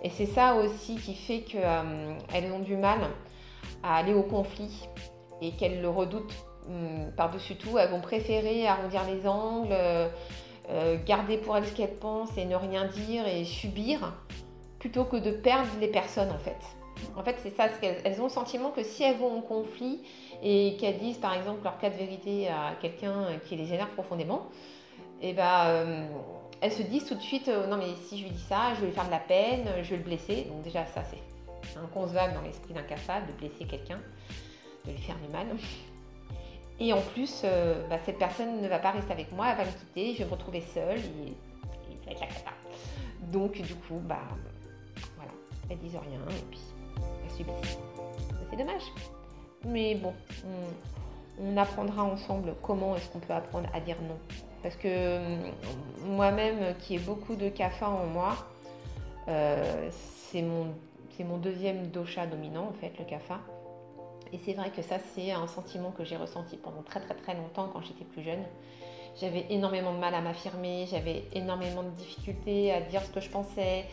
Et 0.03 0.11
c'est 0.11 0.27
ça 0.27 0.55
aussi 0.55 0.97
qui 0.97 1.15
fait 1.15 1.41
qu'elles 1.41 1.63
euh, 1.65 2.55
ont 2.55 2.61
du 2.61 2.77
mal 2.77 3.01
à 3.83 3.97
aller 3.97 4.15
au 4.15 4.23
conflit 4.23 4.89
et 5.41 5.53
qu'elles 5.53 5.81
le 5.81 5.89
redoutent 5.89 6.35
hum, 6.69 7.11
par-dessus 7.17 7.57
tout. 7.57 7.79
Elles 7.79 7.91
vont 7.91 8.01
préférer 8.01 8.67
arrondir 8.67 9.03
les 9.05 9.27
angles, 9.27 9.73
euh, 9.73 10.09
euh, 10.71 10.99
garder 11.05 11.39
pour 11.39 11.57
elles 11.57 11.67
ce 11.67 11.75
qu'elles 11.75 11.97
pensent 11.97 12.37
et 12.37 12.45
ne 12.45 12.55
rien 12.55 12.85
dire 12.85 13.27
et 13.27 13.45
subir 13.45 14.15
plutôt 14.79 15.05
que 15.05 15.17
de 15.17 15.33
perdre 15.33 15.71
les 15.81 15.89
personnes 15.89 16.31
en 16.31 16.39
fait. 16.39 16.59
En 17.17 17.23
fait, 17.23 17.37
c'est 17.43 17.57
ça, 17.57 17.69
elles 17.83 18.21
ont 18.21 18.25
le 18.25 18.31
sentiment 18.31 18.71
que 18.71 18.83
si 18.83 19.05
elles 19.05 19.17
vont 19.17 19.39
au 19.39 19.41
conflit 19.41 20.01
et 20.43 20.77
qu'elles 20.81 20.99
disent 20.99 21.19
par 21.19 21.35
exemple 21.35 21.63
leur 21.63 21.79
cas 21.79 21.91
de 21.91 21.97
vérité 21.97 22.49
à 22.49 22.75
quelqu'un 22.81 23.27
qui 23.49 23.55
les 23.55 23.73
énerve 23.73 23.91
profondément, 23.91 24.49
et 25.21 25.31
eh 25.31 25.33
ben, 25.33 26.07
elles 26.61 26.73
se 26.73 26.83
disent 26.83 27.07
tout 27.07 27.15
de 27.15 27.21
suite, 27.21 27.49
non 27.49 27.77
mais 27.77 27.95
si 28.09 28.19
je 28.19 28.25
lui 28.25 28.31
dis 28.31 28.43
ça, 28.43 28.75
je 28.75 28.81
vais 28.81 28.87
lui 28.87 28.93
faire 28.93 29.07
de 29.07 29.11
la 29.11 29.19
peine, 29.19 29.67
je 29.83 29.91
vais 29.91 29.97
le 29.97 30.03
blesser. 30.03 30.45
Donc 30.45 30.63
déjà 30.63 30.87
ça 30.87 31.03
c'est 31.05 31.79
inconcevable 31.79 32.35
dans 32.35 32.43
l'esprit 32.43 32.73
d'un 32.73 32.83
CAFA 32.83 33.21
de 33.23 33.33
blesser 33.33 33.65
quelqu'un, 33.65 34.01
de 34.87 34.93
lui 34.93 34.99
faire 34.99 35.17
du 35.17 35.29
mal. 35.29 35.47
Et 36.81 36.93
en 36.93 37.01
plus, 37.01 37.43
bah, 37.91 37.99
cette 38.05 38.19
personne 38.19 38.61
ne 38.61 38.69
va 38.69 38.79
pas 38.79 38.93
rester 38.93 39.13
avec 39.13 39.33
moi, 39.33 39.49
elle 39.51 39.57
va 39.57 39.65
me 39.65 39.77
quitter, 39.77 40.13
je 40.13 40.19
vais 40.19 40.25
me 40.25 40.31
retrouver 40.31 40.61
seule 40.61 40.99
et, 40.99 41.35
être 42.11 42.21
la 42.21 42.27
cata. 42.27 42.53
Donc 43.25 43.61
du 43.61 43.75
coup, 43.75 44.01
bah 44.05 44.23
voilà, 45.17 45.33
elles 45.69 45.79
disent 45.79 45.97
rien 45.97 46.21
et 46.31 46.45
puis 46.51 46.61
elles 47.25 47.37
subissent. 47.37 47.79
C'est 48.51 48.57
dommage. 48.57 48.83
Mais 49.65 49.97
bon, 49.97 50.15
on, 51.39 51.57
apprendra 51.57 52.05
ensemble 52.05 52.55
comment 52.63 52.97
est-ce 52.97 53.11
qu'on 53.11 53.19
peut 53.19 53.35
apprendre 53.35 53.69
à 53.75 53.81
dire 53.81 53.97
non. 54.03 54.19
Parce 54.63 54.77
que 54.77 54.89
euh, 54.89 55.51
moi-même, 56.03 56.75
qui 56.79 56.97
ai 56.97 56.99
beaucoup 56.99 57.37
de 57.37 57.49
CAFA 57.49 57.89
en 57.89 58.07
moi, 58.07 58.37
euh, 59.29 59.89
c'est 59.93 60.43
mon, 60.43 60.75
mon 61.21 61.37
deuxième 61.39 61.89
dosha 61.89 62.27
dominant, 62.27 62.69
en 62.69 62.73
fait, 62.81 62.93
le 62.99 63.05
CAFA. 63.05 63.41
Et 64.33 64.39
c'est 64.39 64.53
vrai 64.53 64.71
que 64.71 64.83
ça, 64.83 64.97
c'est 65.15 65.31
un 65.31 65.47
sentiment 65.47 65.91
que 65.91 66.05
j'ai 66.05 66.17
ressenti 66.17 66.57
pendant 66.57 66.83
très 66.83 67.01
très 67.01 67.15
très 67.15 67.35
longtemps 67.35 67.71
quand 67.73 67.81
j'étais 67.81 68.05
plus 68.05 68.23
jeune. 68.23 68.43
J'avais 69.21 69.47
énormément 69.51 69.93
de 69.93 69.99
mal 69.99 70.15
à 70.15 70.21
m'affirmer, 70.21 70.87
j'avais 70.91 71.25
énormément 71.33 71.83
de 71.83 71.91
difficultés 71.91 72.73
à 72.73 72.81
dire 72.81 73.03
ce 73.03 73.11
que 73.11 73.21
je 73.21 73.31
pensais, 73.31 73.87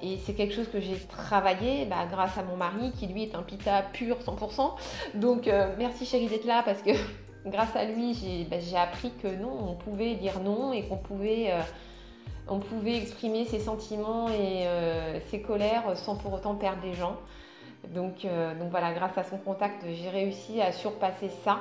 et 0.00 0.18
c'est 0.18 0.34
quelque 0.34 0.54
chose 0.54 0.68
que 0.68 0.80
j'ai 0.80 0.96
travaillé 0.96 1.84
bah, 1.86 2.06
grâce 2.10 2.38
à 2.38 2.42
mon 2.42 2.56
mari 2.56 2.92
qui 2.92 3.06
lui 3.08 3.24
est 3.24 3.34
un 3.34 3.42
pita 3.42 3.82
pur 3.82 4.18
100%. 4.18 4.72
Donc 5.14 5.48
euh, 5.48 5.74
merci 5.76 6.06
chérie 6.06 6.28
d'être 6.28 6.44
là 6.44 6.62
parce 6.64 6.82
que 6.82 6.90
grâce 7.50 7.74
à 7.76 7.84
lui 7.84 8.46
bah, 8.50 8.58
j'ai 8.60 8.76
appris 8.76 9.12
que 9.22 9.28
non, 9.28 9.50
on 9.70 9.74
pouvait 9.74 10.14
dire 10.14 10.40
non 10.40 10.72
et 10.72 10.84
qu'on 10.84 10.96
pouvait, 10.96 11.52
euh, 11.52 12.58
pouvait 12.70 12.96
exprimer 12.96 13.44
ses 13.44 13.58
sentiments 13.58 14.28
et 14.28 14.66
euh, 14.66 15.20
ses 15.30 15.40
colères 15.40 15.96
sans 15.96 16.16
pour 16.16 16.32
autant 16.32 16.54
perdre 16.54 16.82
des 16.82 16.94
gens. 16.94 17.16
Donc, 17.94 18.26
donc 18.58 18.70
voilà, 18.70 18.92
grâce 18.92 19.16
à 19.16 19.24
son 19.24 19.38
contact, 19.38 19.84
j'ai 19.88 20.10
réussi 20.10 20.60
à 20.60 20.72
surpasser 20.72 21.30
ça. 21.44 21.60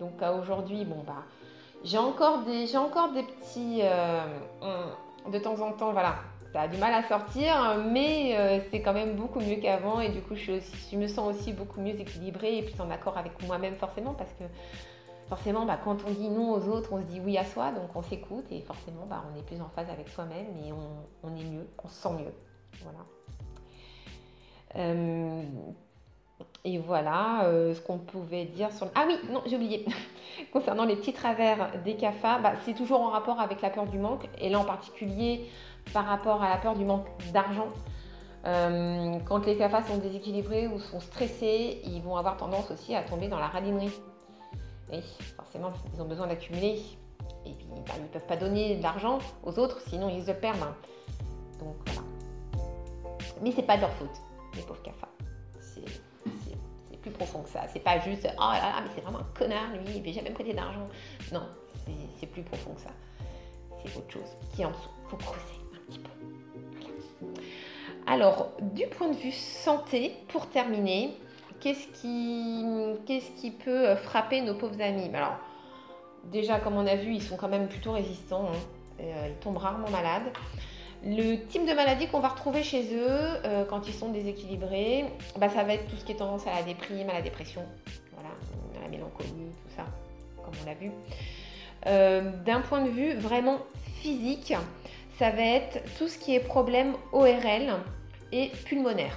Donc 0.00 0.12
aujourd'hui, 0.40 0.84
bon 0.84 1.02
bah 1.06 1.24
j'ai 1.84 1.98
encore 1.98 2.42
des, 2.44 2.76
encore 2.76 3.12
des 3.12 3.24
petits 3.24 3.82
de 3.82 5.38
temps 5.38 5.60
en 5.60 5.72
temps, 5.72 5.92
voilà, 5.92 6.14
a 6.58 6.68
du 6.68 6.76
mal 6.78 6.92
à 6.92 7.02
sortir, 7.02 7.76
mais 7.90 8.36
euh, 8.36 8.58
c'est 8.70 8.80
quand 8.80 8.92
même 8.92 9.14
beaucoup 9.14 9.40
mieux 9.40 9.56
qu'avant 9.56 10.00
et 10.00 10.08
du 10.08 10.20
coup 10.20 10.34
je, 10.34 10.52
je, 10.90 10.96
me 10.96 11.06
sens 11.06 11.36
aussi 11.36 11.52
beaucoup 11.52 11.80
mieux 11.80 11.98
équilibrée 12.00 12.58
et 12.58 12.62
plus 12.62 12.80
en 12.80 12.90
accord 12.90 13.16
avec 13.16 13.32
moi-même 13.46 13.76
forcément 13.76 14.14
parce 14.14 14.30
que 14.32 14.44
forcément 15.28 15.64
bah, 15.64 15.78
quand 15.82 15.98
on 16.06 16.10
dit 16.10 16.28
non 16.28 16.52
aux 16.52 16.68
autres, 16.68 16.92
on 16.92 16.98
se 16.98 17.04
dit 17.04 17.20
oui 17.20 17.36
à 17.38 17.44
soi, 17.44 17.70
donc 17.72 17.94
on 17.94 18.02
s'écoute 18.02 18.46
et 18.50 18.60
forcément 18.62 19.06
bah, 19.08 19.24
on 19.32 19.38
est 19.38 19.42
plus 19.42 19.60
en 19.60 19.68
phase 19.68 19.88
avec 19.90 20.08
soi-même 20.08 20.46
et 20.64 20.72
on, 20.72 21.36
est 21.36 21.44
mieux, 21.44 21.66
on 21.82 21.88
se 21.88 21.94
sent 21.94 22.12
mieux. 22.12 22.32
Euh, 24.76 25.42
et 26.64 26.78
voilà 26.78 27.44
euh, 27.44 27.74
ce 27.74 27.80
qu'on 27.80 27.98
pouvait 27.98 28.44
dire 28.44 28.72
sur... 28.72 28.88
Ah 28.94 29.04
oui, 29.06 29.16
non, 29.30 29.42
j'ai 29.46 29.56
oublié. 29.56 29.86
Concernant 30.52 30.84
les 30.84 30.96
petits 30.96 31.12
travers 31.12 31.82
des 31.82 31.96
CAFA, 31.96 32.38
bah, 32.38 32.52
c'est 32.64 32.74
toujours 32.74 33.00
en 33.00 33.10
rapport 33.10 33.40
avec 33.40 33.60
la 33.60 33.70
peur 33.70 33.86
du 33.86 33.98
manque. 33.98 34.28
Et 34.38 34.48
là 34.48 34.58
en 34.58 34.64
particulier, 34.64 35.48
par 35.92 36.04
rapport 36.04 36.42
à 36.42 36.48
la 36.48 36.56
peur 36.56 36.74
du 36.74 36.84
manque 36.84 37.06
d'argent. 37.32 37.68
Euh, 38.46 39.18
quand 39.26 39.44
les 39.46 39.56
CAFA 39.56 39.82
sont 39.82 39.98
déséquilibrés 39.98 40.68
ou 40.68 40.78
sont 40.78 41.00
stressés, 41.00 41.80
ils 41.84 42.00
vont 42.00 42.16
avoir 42.16 42.36
tendance 42.36 42.70
aussi 42.70 42.94
à 42.94 43.02
tomber 43.02 43.28
dans 43.28 43.38
la 43.38 43.48
radinerie. 43.48 43.90
Et 44.92 45.00
forcément, 45.36 45.72
ils 45.94 46.00
ont 46.00 46.06
besoin 46.06 46.26
d'accumuler. 46.26 46.80
Et 47.44 47.52
puis, 47.52 47.66
bah, 47.86 47.94
ils 47.96 48.02
ne 48.02 48.08
peuvent 48.08 48.26
pas 48.26 48.36
donner 48.36 48.76
de 48.76 48.82
l'argent 48.82 49.18
aux 49.42 49.58
autres, 49.58 49.80
sinon 49.88 50.08
ils 50.08 50.24
se 50.24 50.32
perdent. 50.32 50.58
Donc 51.58 51.76
voilà. 51.86 52.02
Mais 53.42 53.52
c'est 53.52 53.62
pas 53.62 53.76
de 53.76 53.82
leur 53.82 53.92
faute, 53.92 54.20
les 54.54 54.62
pauvres 54.62 54.82
CAFA. 54.82 55.08
C'est 55.60 55.84
plus 57.00 57.10
profond 57.12 57.42
que 57.42 57.48
ça. 57.48 57.62
C'est 57.68 57.80
pas 57.80 58.00
juste 58.00 58.26
oh 58.36 58.40
là 58.40 58.60
là, 58.60 58.80
mais 58.82 58.90
c'est 58.94 59.00
vraiment 59.02 59.20
un 59.20 59.38
connard 59.38 59.70
lui, 59.84 59.96
il 59.96 60.02
n'a 60.02 60.12
jamais 60.12 60.30
prêté 60.30 60.52
d'argent. 60.52 60.88
Non, 61.32 61.46
c'est 62.18 62.26
plus 62.26 62.42
profond 62.42 62.74
que 62.74 62.80
ça. 62.80 62.90
C'est 63.84 63.96
autre 63.96 64.10
chose 64.10 64.36
qui 64.52 64.62
est 64.62 64.64
en 64.64 64.70
dessous. 64.70 64.90
Faut 65.08 65.16
creuser. 65.16 65.58
Alors, 68.06 68.52
du 68.62 68.86
point 68.86 69.10
de 69.10 69.16
vue 69.16 69.32
santé, 69.32 70.14
pour 70.28 70.48
terminer, 70.48 71.14
qu'est-ce 71.60 71.88
qui, 73.40 73.50
peut 73.50 73.94
frapper 73.96 74.40
nos 74.40 74.54
pauvres 74.54 74.80
amis? 74.80 75.10
Alors, 75.14 75.38
déjà, 76.24 76.58
comme 76.58 76.76
on 76.76 76.86
a 76.86 76.96
vu, 76.96 77.14
ils 77.14 77.22
sont 77.22 77.36
quand 77.36 77.48
même 77.48 77.68
plutôt 77.68 77.92
résistants. 77.92 78.50
Hein. 78.52 78.58
Euh, 79.00 79.28
ils 79.28 79.36
tombent 79.36 79.58
rarement 79.58 79.90
malades. 79.90 80.32
Le 81.04 81.36
type 81.46 81.64
de 81.64 81.72
maladie 81.74 82.08
qu'on 82.08 82.18
va 82.18 82.28
retrouver 82.28 82.64
chez 82.64 82.94
eux 82.94 83.06
euh, 83.44 83.64
quand 83.64 83.86
ils 83.86 83.94
sont 83.94 84.10
déséquilibrés, 84.10 85.04
bah, 85.38 85.48
ça 85.48 85.62
va 85.62 85.74
être 85.74 85.86
tout 85.86 85.96
ce 85.96 86.04
qui 86.04 86.12
est 86.12 86.16
tendance 86.16 86.46
à 86.46 86.54
la 86.54 86.62
déprime, 86.62 87.08
à 87.08 87.12
la 87.12 87.22
dépression, 87.22 87.62
voilà, 88.12 88.30
à 88.76 88.82
la 88.82 88.88
mélancolie, 88.88 89.28
tout 89.28 89.76
ça, 89.76 89.84
comme 90.42 90.54
on 90.60 90.66
l'a 90.66 90.74
vu. 90.74 90.90
Euh, 91.86 92.32
d'un 92.44 92.60
point 92.60 92.82
de 92.82 92.90
vue 92.90 93.14
vraiment 93.14 93.58
physique, 94.00 94.52
ça 95.18 95.30
va 95.30 95.42
être 95.42 95.78
tout 95.98 96.08
ce 96.08 96.18
qui 96.18 96.34
est 96.34 96.40
problème 96.40 96.94
ORL 97.12 97.74
et 98.32 98.50
pulmonaire. 98.66 99.16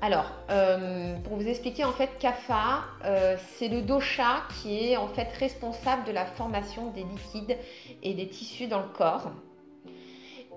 Alors, 0.00 0.30
euh, 0.50 1.16
pour 1.24 1.36
vous 1.36 1.48
expliquer, 1.48 1.84
en 1.84 1.92
fait, 1.92 2.10
CAFA, 2.20 2.84
euh, 3.04 3.36
c'est 3.56 3.66
le 3.66 3.82
dosha 3.82 4.42
qui 4.60 4.90
est 4.90 4.96
en 4.96 5.08
fait 5.08 5.28
responsable 5.32 6.04
de 6.04 6.12
la 6.12 6.24
formation 6.24 6.92
des 6.92 7.02
liquides 7.02 7.58
et 8.04 8.14
des 8.14 8.28
tissus 8.28 8.68
dans 8.68 8.78
le 8.78 8.88
corps. 8.88 9.32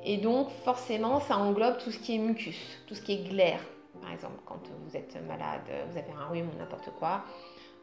Et 0.03 0.17
donc, 0.17 0.49
forcément, 0.63 1.19
ça 1.19 1.37
englobe 1.37 1.79
tout 1.79 1.91
ce 1.91 1.97
qui 1.97 2.15
est 2.15 2.19
mucus, 2.19 2.59
tout 2.87 2.93
ce 2.93 3.01
qui 3.01 3.13
est 3.13 3.29
glaire. 3.29 3.61
Par 3.99 4.11
exemple, 4.11 4.39
quand 4.45 4.61
vous 4.85 4.95
êtes 4.95 5.17
malade, 5.27 5.61
vous 5.89 5.97
avez 5.97 6.11
un 6.11 6.27
rhume 6.27 6.49
ou 6.53 6.59
n'importe 6.59 6.91
quoi, 6.99 7.23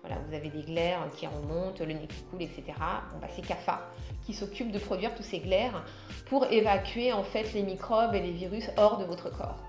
voilà, 0.03 0.16
vous 0.29 0.35
avez 0.35 0.49
des 0.51 0.62
glaires 0.62 1.09
qui 1.16 1.27
remontent, 1.27 1.85
le 1.85 1.92
nez 1.92 2.07
qui 2.07 2.23
coule, 2.31 2.42
etc. 2.42 2.62
Bon, 3.12 3.18
bah, 3.21 3.27
c'est 3.35 3.42
CAFA 3.42 3.90
qui 4.25 4.33
s'occupe 4.33 4.71
de 4.71 4.79
produire 4.79 5.14
tous 5.14 5.25
ces 5.25 5.40
glaires 5.40 5.85
pour 6.27 6.47
évacuer 6.47 7.12
en 7.12 7.25
fait 7.25 7.53
les 7.53 7.62
microbes 7.62 8.14
et 8.14 8.21
les 8.21 8.33
virus 8.33 8.71
hors 8.77 8.99
de 8.99 9.05
votre 9.05 9.31
corps. 9.37 9.67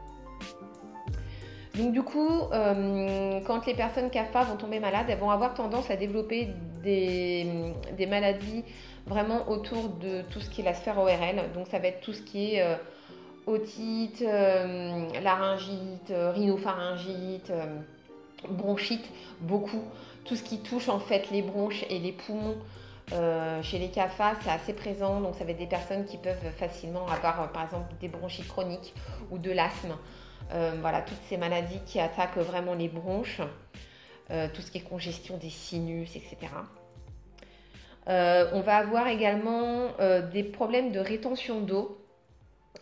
Donc 1.80 1.94
du 1.94 2.04
coup, 2.04 2.42
euh, 2.52 3.40
quand 3.48 3.66
les 3.66 3.74
personnes 3.74 4.10
CAFA 4.10 4.44
vont 4.44 4.58
tomber 4.58 4.82
malades, 4.82 5.06
elles 5.08 5.18
vont 5.18 5.30
avoir 5.30 5.54
tendance 5.54 5.90
à 5.90 5.96
développer 5.96 6.50
des, 6.84 7.74
maladies 8.06 8.66
vraiment 9.08 9.48
autour 9.48 9.88
de 9.88 10.24
tout 10.30 10.42
ce 10.42 10.50
qui 10.50 10.60
est 10.60 10.66
la 10.66 10.74
sphère 10.74 10.98
ORL. 10.98 11.54
Donc 11.54 11.68
ça 11.68 11.80
va 11.80 11.88
être 11.88 12.02
tout 12.02 12.12
ce 12.12 12.22
qui 12.22 12.56
est 12.56 12.62
euh, 12.62 12.76
otite, 13.48 14.22
euh, 14.22 15.08
laryngite, 15.24 16.12
rhinopharyngite, 16.36 17.54
bronchite, 18.50 19.06
beaucoup 19.40 19.84
tout 20.26 20.36
ce 20.36 20.44
qui 20.44 20.60
touche 20.60 20.90
en 20.90 21.00
fait 21.00 21.32
les 21.32 21.42
bronches 21.42 21.86
et 21.90 22.00
les 22.00 22.12
poumons. 22.12 22.58
Chez 23.64 23.80
les 23.80 23.90
CAFA, 23.90 24.34
c'est 24.42 24.52
assez 24.52 24.74
présent, 24.74 25.20
donc 25.22 25.34
ça 25.36 25.44
va 25.44 25.52
être 25.52 25.58
des 25.58 25.66
personnes 25.66 26.06
qui 26.06 26.18
peuvent 26.18 26.52
facilement 26.58 27.08
avoir 27.08 27.52
par 27.52 27.64
exemple 27.64 27.92
des 28.00 28.08
bronchites 28.08 28.48
chroniques 28.48 28.94
ou 29.32 29.40
de 29.40 29.50
l'asthme. 29.50 29.96
Euh, 30.52 30.74
voilà, 30.82 31.02
toutes 31.02 31.22
ces 31.28 31.38
maladies 31.38 31.80
qui 31.86 32.00
attaquent 32.00 32.38
vraiment 32.38 32.74
les 32.74 32.88
bronches, 32.88 33.42
tout 34.54 34.62
ce 34.62 34.70
qui 34.70 34.78
est 34.78 34.82
congestion 34.82 35.38
des 35.38 35.50
sinus, 35.50 36.16
etc. 36.16 36.38
on 38.06 38.62
va 38.62 38.78
avoir 38.78 39.08
également 39.08 39.88
des 40.32 40.44
problèmes 40.44 40.92
de 40.92 41.00
rétention 41.00 41.62
d'eau. 41.62 42.00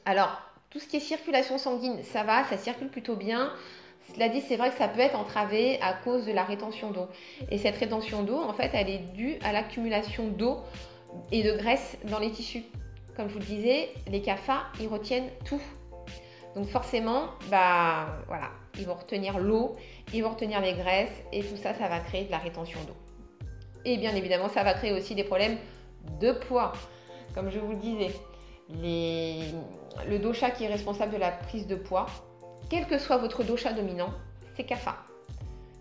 Alors, 0.03 0.41
tout 0.69 0.79
ce 0.79 0.87
qui 0.87 0.97
est 0.97 1.01
circulation 1.01 1.57
sanguine, 1.57 2.03
ça 2.03 2.23
va, 2.23 2.43
ça 2.45 2.57
circule 2.57 2.89
plutôt 2.89 3.15
bien. 3.15 3.53
Cela 4.13 4.29
dit, 4.29 4.41
c'est 4.41 4.55
vrai 4.55 4.69
que 4.69 4.77
ça 4.77 4.87
peut 4.87 4.99
être 4.99 5.17
entravé 5.17 5.79
à 5.81 5.93
cause 5.93 6.25
de 6.25 6.31
la 6.31 6.43
rétention 6.43 6.91
d'eau. 6.91 7.07
Et 7.51 7.57
cette 7.57 7.77
rétention 7.77 8.23
d'eau, 8.23 8.37
en 8.37 8.53
fait, 8.53 8.71
elle 8.73 8.89
est 8.89 9.13
due 9.13 9.35
à 9.43 9.51
l'accumulation 9.51 10.27
d'eau 10.27 10.59
et 11.31 11.43
de 11.43 11.57
graisse 11.57 11.97
dans 12.05 12.19
les 12.19 12.31
tissus. 12.31 12.63
Comme 13.15 13.27
je 13.27 13.33
vous 13.33 13.39
le 13.39 13.45
disais, 13.45 13.89
les 14.07 14.21
CAFA, 14.21 14.63
ils 14.79 14.87
retiennent 14.87 15.29
tout. 15.45 15.61
Donc 16.57 16.69
forcément, 16.69 17.27
bah 17.51 18.07
voilà, 18.25 18.49
ils 18.79 18.87
vont 18.87 18.95
retenir 18.95 19.37
l'eau, 19.37 19.75
ils 20.11 20.23
vont 20.23 20.31
retenir 20.31 20.59
les 20.59 20.73
graisses 20.73 21.21
et 21.31 21.43
tout 21.43 21.55
ça, 21.55 21.75
ça 21.75 21.87
va 21.87 21.99
créer 21.99 22.25
de 22.25 22.31
la 22.31 22.39
rétention 22.39 22.79
d'eau. 22.87 22.95
Et 23.85 23.97
bien 23.97 24.15
évidemment, 24.15 24.49
ça 24.49 24.63
va 24.63 24.73
créer 24.73 24.91
aussi 24.91 25.13
des 25.13 25.23
problèmes 25.23 25.59
de 26.19 26.31
poids. 26.31 26.73
Comme 27.35 27.51
je 27.51 27.59
vous 27.59 27.73
le 27.73 27.77
disais, 27.77 28.11
le 28.71 30.17
dosha 30.17 30.49
qui 30.49 30.63
est 30.63 30.67
responsable 30.67 31.13
de 31.13 31.19
la 31.19 31.29
prise 31.29 31.67
de 31.67 31.75
poids, 31.75 32.07
quel 32.71 32.87
que 32.87 32.97
soit 32.97 33.17
votre 33.17 33.43
dosha 33.43 33.71
dominant, 33.71 34.09
c'est 34.55 34.63
kapha. 34.63 34.97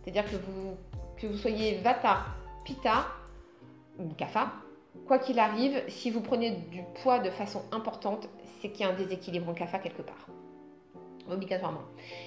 C'est-à-dire 0.04 0.26
que 0.26 0.36
vous, 0.36 1.38
soyez 1.38 1.78
vata, 1.78 2.18
pitta 2.66 3.06
ou 3.98 4.10
kapha, 4.12 4.52
quoi 5.06 5.18
qu'il 5.18 5.38
arrive, 5.38 5.82
si 5.88 6.10
vous 6.10 6.20
prenez 6.20 6.50
du 6.50 6.82
poids 7.02 7.18
de 7.18 7.30
façon 7.30 7.62
importante, 7.72 8.28
c'est 8.60 8.68
qu'il 8.68 8.84
y 8.84 8.84
a 8.84 8.92
un 8.92 8.94
déséquilibre 8.94 9.48
en 9.48 9.54
kapha 9.54 9.78
quelque 9.78 10.02
part. 10.02 10.26
Obligatoirement. 11.30 11.82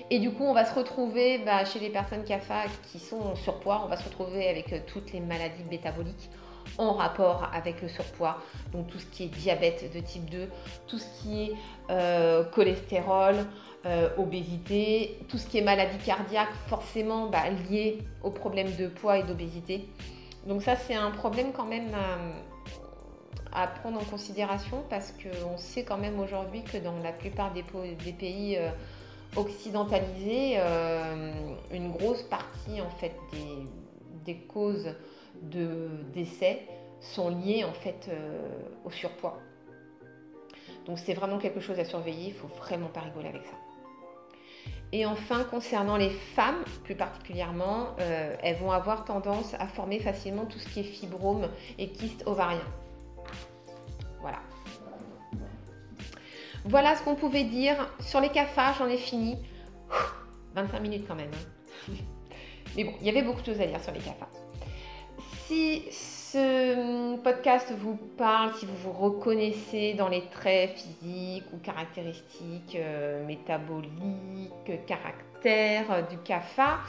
Et 0.09 0.19
du 0.19 0.31
coup, 0.31 0.43
on 0.43 0.53
va 0.53 0.65
se 0.65 0.75
retrouver 0.75 1.37
bah, 1.39 1.63
chez 1.63 1.79
les 1.79 1.89
personnes 1.89 2.23
kapha 2.23 2.63
qui 2.91 2.99
sont 2.99 3.19
en 3.19 3.35
surpoids, 3.35 3.81
on 3.85 3.87
va 3.87 3.95
se 3.95 4.03
retrouver 4.03 4.47
avec 4.49 4.73
euh, 4.73 4.79
toutes 4.87 5.13
les 5.13 5.19
maladies 5.19 5.63
métaboliques. 5.69 6.29
en 6.77 6.93
rapport 6.93 7.49
avec 7.53 7.81
le 7.81 7.87
surpoids, 7.87 8.37
donc 8.73 8.87
tout 8.87 8.99
ce 8.99 9.05
qui 9.05 9.23
est 9.23 9.27
diabète 9.27 9.91
de 9.93 9.99
type 10.01 10.29
2, 10.29 10.49
tout 10.87 10.99
ce 10.99 11.21
qui 11.21 11.43
est 11.43 11.53
euh, 11.89 12.43
cholestérol, 12.43 13.35
euh, 13.85 14.09
obésité, 14.17 15.17
tout 15.29 15.37
ce 15.37 15.47
qui 15.47 15.57
est 15.57 15.61
maladie 15.61 15.97
cardiaque, 15.97 16.53
forcément 16.67 17.27
bah, 17.27 17.49
lié 17.69 17.99
au 18.23 18.29
problème 18.29 18.75
de 18.75 18.87
poids 18.87 19.17
et 19.17 19.23
d'obésité. 19.23 19.87
Donc 20.47 20.61
ça, 20.61 20.75
c'est 20.75 20.95
un 20.95 21.11
problème 21.11 21.51
quand 21.53 21.65
même 21.65 21.91
à, 23.51 23.67
prendre 23.67 23.99
en 23.99 24.03
considération 24.03 24.83
parce 24.89 25.13
qu'on 25.13 25.57
sait 25.57 25.83
quand 25.83 25.97
même 25.97 26.19
aujourd'hui 26.19 26.63
que 26.63 26.77
dans 26.77 26.97
la 26.99 27.11
plupart 27.11 27.51
des, 27.53 27.63
pays 27.63 28.57
occidentalisés, 29.35 30.57
une 31.71 31.91
grosse 31.91 32.23
partie 32.23 32.81
en 32.81 32.89
fait 32.89 33.15
des 34.25 34.35
causes 34.35 34.95
de 35.41 35.89
décès 36.13 36.67
sont 37.01 37.29
liés 37.29 37.63
en 37.63 37.73
fait 37.73 38.09
euh, 38.09 38.49
au 38.85 38.91
surpoids. 38.91 39.39
Donc 40.85 40.99
c'est 40.99 41.13
vraiment 41.13 41.37
quelque 41.37 41.59
chose 41.59 41.79
à 41.79 41.85
surveiller, 41.85 42.27
il 42.27 42.33
faut 42.33 42.47
vraiment 42.47 42.87
pas 42.87 43.01
rigoler 43.01 43.29
avec 43.29 43.43
ça. 43.45 43.55
Et 44.91 45.05
enfin, 45.05 45.43
concernant 45.43 45.97
les 45.97 46.09
femmes, 46.09 46.63
plus 46.83 46.95
particulièrement, 46.95 47.95
euh, 47.99 48.35
elles 48.41 48.57
vont 48.57 48.71
avoir 48.71 49.05
tendance 49.05 49.53
à 49.59 49.67
former 49.67 49.99
facilement 49.99 50.45
tout 50.45 50.57
ce 50.57 50.67
qui 50.67 50.79
est 50.79 50.83
fibrome 50.83 51.47
et 51.77 51.89
kyste 51.89 52.23
ovarien. 52.25 52.65
Voilà. 54.19 54.39
Voilà 56.65 56.95
ce 56.95 57.03
qu'on 57.03 57.15
pouvait 57.15 57.43
dire. 57.43 57.89
Sur 57.99 58.21
les 58.21 58.29
CAFA, 58.29 58.73
j'en 58.77 58.87
ai 58.87 58.97
fini. 58.97 59.37
25 60.55 60.79
minutes 60.79 61.05
quand 61.07 61.15
même. 61.15 61.31
Hein. 61.33 61.93
Mais 62.75 62.83
bon, 62.83 62.93
il 63.01 63.07
y 63.07 63.09
avait 63.09 63.23
beaucoup 63.23 63.41
de 63.41 63.45
choses 63.45 63.61
à 63.61 63.65
dire 63.65 63.81
sur 63.81 63.93
les 63.93 63.99
CAFA. 63.99 64.27
Si 65.47 65.83
ce 65.91 67.15
podcast 67.17 67.73
vous 67.79 67.95
parle, 67.95 68.53
si 68.55 68.67
vous 68.67 68.75
vous 68.75 68.91
reconnaissez 68.91 69.95
dans 69.95 70.07
les 70.07 70.23
traits 70.29 70.77
physiques 70.77 71.45
ou 71.51 71.57
caractéristiques 71.57 72.75
euh, 72.75 73.25
métaboliques, 73.25 74.85
caractères 74.85 76.07
du 76.07 76.17
CAFA, 76.19 76.81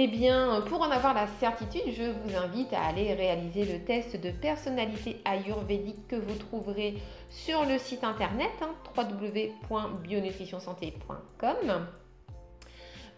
eh 0.00 0.06
bien, 0.06 0.62
pour 0.68 0.82
en 0.82 0.92
avoir 0.92 1.12
la 1.12 1.26
certitude, 1.40 1.82
je 1.88 2.04
vous 2.04 2.36
invite 2.36 2.72
à 2.72 2.84
aller 2.84 3.14
réaliser 3.14 3.64
le 3.64 3.84
test 3.84 4.14
de 4.14 4.30
personnalité 4.30 5.20
ayurvédique 5.24 6.06
que 6.06 6.14
vous 6.14 6.36
trouverez 6.36 7.02
sur 7.30 7.64
le 7.64 7.78
site 7.78 8.04
internet 8.04 8.52
hein, 8.62 8.76
www.bionutritionsanté.com. 8.96 11.88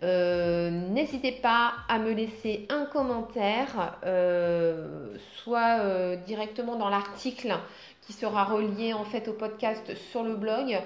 Euh, 0.03 0.71
n'hésitez 0.71 1.33
pas 1.33 1.75
à 1.87 1.99
me 1.99 2.15
laisser 2.15 2.67
un 2.71 2.87
commentaire, 2.87 3.99
euh, 4.07 5.19
soit 5.37 5.81
euh, 5.81 6.17
directement 6.17 6.77
dans 6.77 6.89
l'article 6.89 7.59
qui 8.01 8.15
sera 8.15 8.45
relié 8.45 8.95
en 8.95 9.05
fait 9.05 9.29
au 9.29 9.35
podcast 9.35 9.95
sur 10.11 10.23
le 10.23 10.35
blog, 10.35 10.81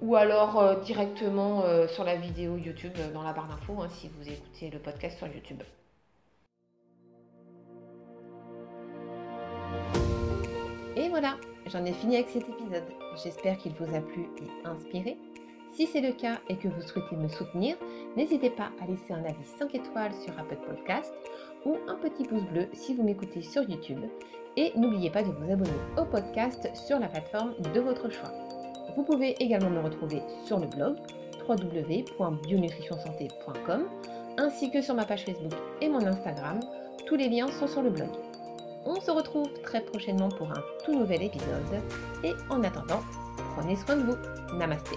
ou 0.00 0.16
alors 0.16 0.80
directement 0.80 1.62
sur 1.88 2.04
la 2.04 2.16
vidéo 2.16 2.56
YouTube 2.56 2.96
dans 3.12 3.22
la 3.22 3.32
barre 3.32 3.48
d'infos 3.48 3.82
hein, 3.82 3.88
si 3.90 4.08
vous 4.08 4.28
écoutez 4.28 4.70
le 4.70 4.78
podcast 4.78 5.18
sur 5.18 5.26
YouTube. 5.26 5.62
Et 10.96 11.08
voilà, 11.08 11.36
j'en 11.66 11.84
ai 11.84 11.92
fini 11.92 12.16
avec 12.16 12.28
cet 12.28 12.48
épisode. 12.48 12.82
J'espère 13.22 13.56
qu'il 13.58 13.72
vous 13.74 13.94
a 13.94 14.00
plu 14.00 14.26
et 14.42 14.66
inspiré. 14.66 15.16
Si 15.72 15.86
c'est 15.86 16.00
le 16.00 16.12
cas 16.12 16.40
et 16.48 16.56
que 16.56 16.66
vous 16.66 16.82
souhaitez 16.82 17.14
me 17.14 17.28
soutenir, 17.28 17.76
n'hésitez 18.16 18.50
pas 18.50 18.70
à 18.82 18.86
laisser 18.86 19.12
un 19.12 19.24
avis 19.24 19.44
5 19.58 19.74
étoiles 19.76 20.12
sur 20.14 20.36
Apple 20.38 20.58
Podcast 20.66 21.12
ou 21.64 21.76
un 21.86 21.94
petit 21.96 22.24
pouce 22.24 22.42
bleu 22.42 22.66
si 22.72 22.94
vous 22.94 23.04
m'écoutez 23.04 23.42
sur 23.42 23.62
YouTube. 23.62 24.00
Et 24.56 24.72
n'oubliez 24.76 25.10
pas 25.10 25.22
de 25.22 25.30
vous 25.30 25.52
abonner 25.52 25.70
au 25.96 26.04
podcast 26.04 26.68
sur 26.74 26.98
la 26.98 27.06
plateforme 27.06 27.54
de 27.74 27.80
votre 27.80 28.10
choix. 28.10 28.47
Vous 28.98 29.04
pouvez 29.04 29.40
également 29.40 29.70
me 29.70 29.78
retrouver 29.78 30.20
sur 30.44 30.58
le 30.58 30.66
blog 30.66 30.96
www.bionutritionsanté.com 31.48 33.84
ainsi 34.38 34.72
que 34.72 34.82
sur 34.82 34.96
ma 34.96 35.04
page 35.04 35.24
Facebook 35.24 35.54
et 35.80 35.88
mon 35.88 36.04
Instagram. 36.04 36.58
Tous 37.06 37.14
les 37.14 37.28
liens 37.28 37.46
sont 37.46 37.68
sur 37.68 37.82
le 37.82 37.90
blog. 37.90 38.10
On 38.84 39.00
se 39.00 39.12
retrouve 39.12 39.52
très 39.62 39.82
prochainement 39.82 40.30
pour 40.30 40.50
un 40.50 40.60
tout 40.84 40.98
nouvel 40.98 41.22
épisode 41.22 41.80
et 42.24 42.32
en 42.50 42.64
attendant, 42.64 43.02
prenez 43.54 43.76
soin 43.76 43.98
de 43.98 44.02
vous. 44.02 44.16
Namasté. 44.58 44.96